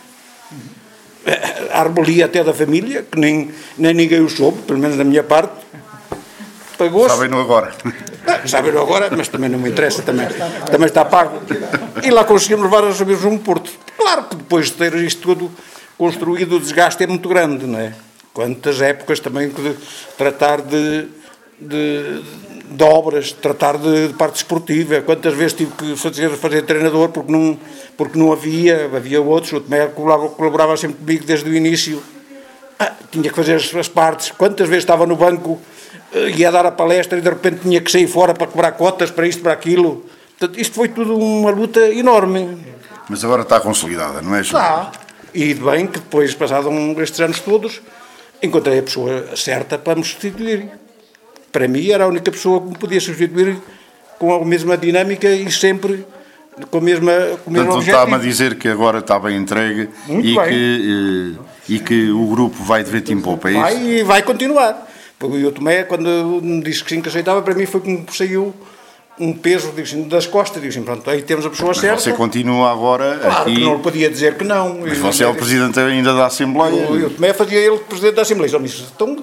A 1.73 1.81
arbolia 1.81 2.27
até 2.27 2.45
da 2.45 2.53
família, 2.53 3.03
que 3.03 3.19
nem, 3.19 3.51
nem 3.79 3.95
ninguém 3.95 4.21
o 4.21 4.29
soube, 4.29 4.63
pelo 4.63 4.79
menos 4.79 4.97
da 4.97 5.05
minha 5.05 5.23
parte. 5.23 5.55
Pagou-se. 6.77 7.15
Sabem-no 7.15 7.41
agora. 7.41 7.73
Ah, 8.27 8.47
Sabem-no 8.47 8.81
agora, 8.81 9.09
mas 9.17 9.29
também 9.29 9.49
não 9.49 9.59
me 9.59 9.71
interessa, 9.71 10.03
também, 10.03 10.27
também 10.71 10.87
está 10.87 11.05
pago. 11.05 11.41
E 12.03 12.11
lá 12.11 12.25
conseguimos 12.25 12.65
levar 12.65 12.85
as 12.85 12.99
vezes 12.99 13.25
um 13.25 13.39
porto. 13.39 13.71
Claro 13.97 14.25
que 14.25 14.37
depois 14.37 14.67
de 14.67 14.73
ter 14.73 14.95
isto 14.97 15.23
tudo 15.23 15.51
construído, 15.97 16.57
o 16.57 16.61
desgaste 16.61 17.03
é 17.03 17.07
muito 17.07 17.29
grande, 17.29 17.67
não 17.67 17.79
é? 17.79 17.93
Quantas 18.35 18.83
épocas 18.83 19.21
também 19.21 19.49
de 19.49 19.77
tratar 20.19 20.61
de, 20.61 21.07
de, 21.59 22.23
de 22.71 22.85
obras, 22.85 23.33
tratar 23.33 23.79
de, 23.79 24.09
de, 24.09 24.15
parte 24.15 24.37
esportiva, 24.37 25.01
quantas 25.01 25.33
vezes 25.35 25.55
tive 25.55 25.71
que 25.73 25.97
fazer, 25.97 26.29
fazer 26.31 26.63
treinador 26.63 27.11
porque 27.11 27.31
não, 27.31 27.59
porque 27.97 28.19
não 28.19 28.33
havia, 28.33 28.91
havia 28.95 29.23
outros, 29.23 29.53
o 29.53 29.61
Tomé 29.61 29.87
colaborava, 29.87 30.29
colaborava 30.35 30.77
sempre 30.77 30.99
comigo 30.99 31.25
desde 31.25 31.49
o 31.49 31.55
início, 31.55 32.03
ah, 32.79 32.93
tinha 33.11 33.31
que 33.31 33.37
fazer 33.37 33.55
as, 33.55 33.73
as, 33.73 33.89
partes, 33.89 34.33
quantas 34.33 34.69
vezes 34.69 34.83
estava 34.83 35.07
no 35.07 35.15
banco, 35.15 35.61
uh, 36.13 36.29
ia 36.37 36.51
dar 36.51 36.67
a 36.67 36.73
palestra 36.73 37.17
e 37.17 37.23
de 37.23 37.29
repente 37.31 37.61
tinha 37.61 37.81
que 37.81 37.91
sair 37.91 38.09
fora 38.09 38.35
para 38.35 38.49
cobrar 38.49 38.73
cotas, 38.73 39.13
para 39.13 39.29
isto, 39.29 39.43
para 39.43 39.53
aquilo, 39.53 40.05
Portanto, 40.39 40.61
isto 40.61 40.75
foi 40.75 40.89
tudo 40.89 41.17
uma 41.17 41.51
luta 41.51 41.81
enorme. 41.93 42.59
Mas 43.09 43.25
agora 43.25 43.43
está 43.43 43.61
consolidada, 43.61 44.21
não 44.21 44.35
é? 44.35 44.41
Está. 44.41 44.91
E 45.33 45.55
bem 45.55 45.87
que 45.87 45.99
depois, 46.01 46.35
passados 46.35 46.71
estes 46.99 47.21
anos 47.21 47.41
todos, 47.41 47.81
encontrei 48.45 48.79
a 48.79 48.83
pessoa 48.83 49.37
certa 49.37 49.79
para 49.79 49.97
me 49.97 50.05
substituir. 50.05 50.69
para 51.51 51.69
mim 51.69 51.91
era 51.91 52.05
a 52.05 52.09
única 52.09 52.31
pessoa 52.31 52.61
que 52.61 52.69
me 52.69 52.79
podia 52.79 53.01
substituir 53.01 53.57
com 54.19 54.35
a 54.35 54.45
mesma 54.45 54.77
dinâmica 54.77 55.29
e 55.29 55.51
sempre 55.51 56.05
com 56.71 56.79
a 56.79 56.81
mesma 56.81 57.13
com 57.45 57.51
o 57.51 57.55
Portanto, 57.55 57.81
está-me 57.81 58.15
a 58.15 58.19
dizer 58.19 58.57
que 58.57 58.69
agora 58.69 58.99
está 58.99 59.19
bem 59.19 59.37
entregue 59.37 59.89
Muito 60.07 60.29
e 60.29 60.35
bem. 60.37 60.49
que, 60.49 61.37
eh, 61.37 61.43
e 61.69 61.79
que 61.81 62.11
o 62.11 62.27
grupo 62.27 62.63
vai 62.63 62.85
de 62.85 62.91
vento 62.91 63.13
em 63.13 63.21
popa, 63.21 63.49
é 63.49 63.53
isso? 63.53 63.61
Vai 63.61 63.87
e 63.87 64.03
vai 64.03 64.23
continuar. 64.23 64.89
Porque 65.19 65.37
eu 65.37 65.53
tomei, 65.53 65.85
quando 65.85 66.41
me 66.43 66.63
disse 66.63 66.85
que 66.85 66.91
sim, 66.91 67.01
que 67.01 67.09
aceitava, 67.09 67.41
para 67.43 67.55
mim 67.55 67.67
foi 67.67 67.81
como 67.81 68.05
saiu 68.13 68.55
um 69.19 69.33
peso 69.33 69.73
assim, 69.81 70.09
das 70.09 70.27
costas. 70.27 70.61
Digo 70.61 70.73
assim, 70.73 70.83
pronto, 70.83 71.09
aí 71.09 71.23
temos 71.23 71.47
a 71.47 71.51
pessoa 71.51 71.69
Mas 71.69 71.79
certa. 71.79 72.01
você 72.01 72.13
continua 72.13 72.71
agora 72.71 73.19
Claro 73.19 73.43
aqui, 73.43 73.55
que 73.55 73.61
não 73.65 73.77
lhe 73.77 73.83
podia 73.83 74.11
dizer 74.11 74.37
que 74.37 74.45
não. 74.45 74.81
mas 74.81 74.99
você 74.99 75.25
é 75.25 75.29
o 75.29 75.35
presidente 75.35 75.79
ainda 75.79 76.15
da 76.15 76.27
Assembleia. 76.27 76.75
Eu, 76.75 77.01
eu 77.01 77.11
também 77.11 77.33
fazia 77.33 77.59
ele 77.59 77.79
presidente 77.79 78.15
da 78.15 78.23
Assembleia. 78.23 78.55
Ele 78.55 78.65
disse, 78.65 78.85
então, 78.95 79.17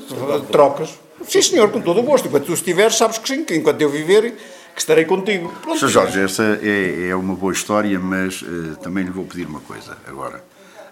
trocas. 0.52 0.90
Sim, 1.28 1.42
senhor, 1.42 1.70
com 1.70 1.82
todo 1.82 2.00
o 2.00 2.04
gosto. 2.04 2.28
Enquanto 2.28 2.46
tu 2.46 2.54
estiveres, 2.54 2.96
sabes 2.96 3.18
que 3.18 3.28
sim, 3.28 3.44
que 3.44 3.56
enquanto 3.56 3.82
eu 3.82 3.90
viver, 3.90 4.34
que 4.74 4.80
estarei 4.82 5.06
contigo. 5.06 5.54
Pronto. 5.62 5.80
Sr. 5.80 5.88
Jorge, 5.88 6.20
essa 6.20 6.60
é, 6.64 7.10
é 7.10 7.16
uma 7.16 7.36
boa 7.36 7.54
história, 7.54 8.00
mas 8.00 8.44
eh, 8.44 8.76
também 8.82 9.04
lhe 9.04 9.12
vou 9.12 9.26
pedir 9.26 9.46
uma 9.46 9.60
coisa 9.60 9.98
agora. 10.08 10.44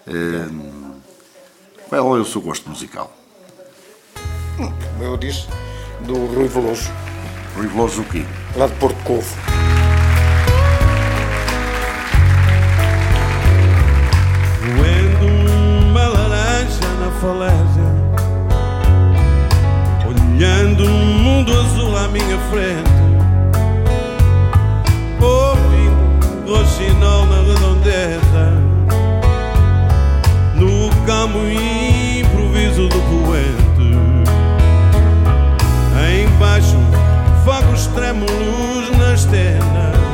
Eh, 0.06 0.48
qual 1.88 2.16
é 2.16 2.20
o 2.20 2.24
seu 2.24 2.40
gosto 2.40 2.68
musical? 2.68 3.16
Eu 5.00 5.16
disse 5.16 5.46
do 6.02 6.14
Rui 6.14 6.46
Veloso, 6.46 6.90
Rui 7.56 7.66
Veloso 7.66 8.02
o 8.02 8.04
quê? 8.04 8.24
lá 8.56 8.66
de 8.66 8.72
Porto 8.74 8.96
Covo. 9.04 9.26
Moendo 14.76 15.26
uma 15.26 16.06
laranja 16.08 16.88
na 17.00 17.10
falésia 17.20 17.90
Olhando 20.06 20.84
um 20.84 21.04
mundo 21.18 21.52
azul 21.52 21.96
à 21.96 22.08
minha 22.08 22.38
frente 22.50 22.90
Ouvindo 25.20 26.52
roxinol 26.52 27.26
na 27.26 27.42
redondeza 27.42 28.52
No 30.54 30.90
calmo 31.06 31.40
improviso 31.48 32.88
do 32.88 33.00
poente 33.00 33.60
Embaixo, 36.24 36.76
fogos 37.44 37.86
trêmulos 37.88 38.90
na 38.98 39.14
estena 39.14 40.09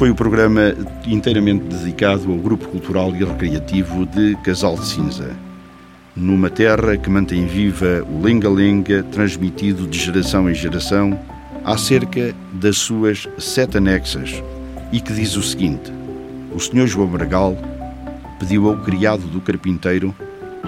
foi 0.00 0.08
o 0.08 0.14
programa 0.14 0.74
inteiramente 1.06 1.64
dedicado 1.64 2.32
ao 2.32 2.38
grupo 2.38 2.66
cultural 2.68 3.14
e 3.14 3.22
recreativo 3.22 4.06
de 4.06 4.34
Casal 4.36 4.74
de 4.74 4.86
Cinza. 4.86 5.36
Numa 6.16 6.48
terra 6.48 6.96
que 6.96 7.10
mantém 7.10 7.44
viva 7.44 8.02
o 8.10 8.22
lenga-lenga, 8.22 9.02
transmitido 9.12 9.86
de 9.86 9.98
geração 9.98 10.48
em 10.48 10.54
geração, 10.54 11.20
acerca 11.66 12.34
das 12.50 12.78
suas 12.78 13.28
sete 13.36 13.76
anexas, 13.76 14.42
e 14.90 15.02
que 15.02 15.12
diz 15.12 15.36
o 15.36 15.42
seguinte: 15.42 15.92
O 16.50 16.58
Sr. 16.58 16.86
João 16.86 17.08
Bragal 17.08 17.54
pediu 18.38 18.70
ao 18.70 18.78
criado 18.78 19.26
do 19.26 19.38
carpinteiro 19.38 20.14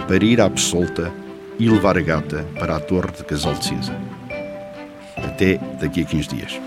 para 0.07 0.23
ir 0.23 0.43
à 0.43 0.51
Pessolta 0.51 1.11
e 1.59 1.71
levar 1.71 1.97
a 1.97 2.03
gata 2.03 2.47
para 2.59 2.77
a 2.77 2.81
Torre 2.81 3.13
de 3.17 3.25
Casal 3.25 3.55
de 3.55 3.65
Cinza. 3.65 3.97
Até 5.17 5.59
daqui 5.81 6.03
a 6.03 6.05
15 6.05 6.29
dias. 6.29 6.61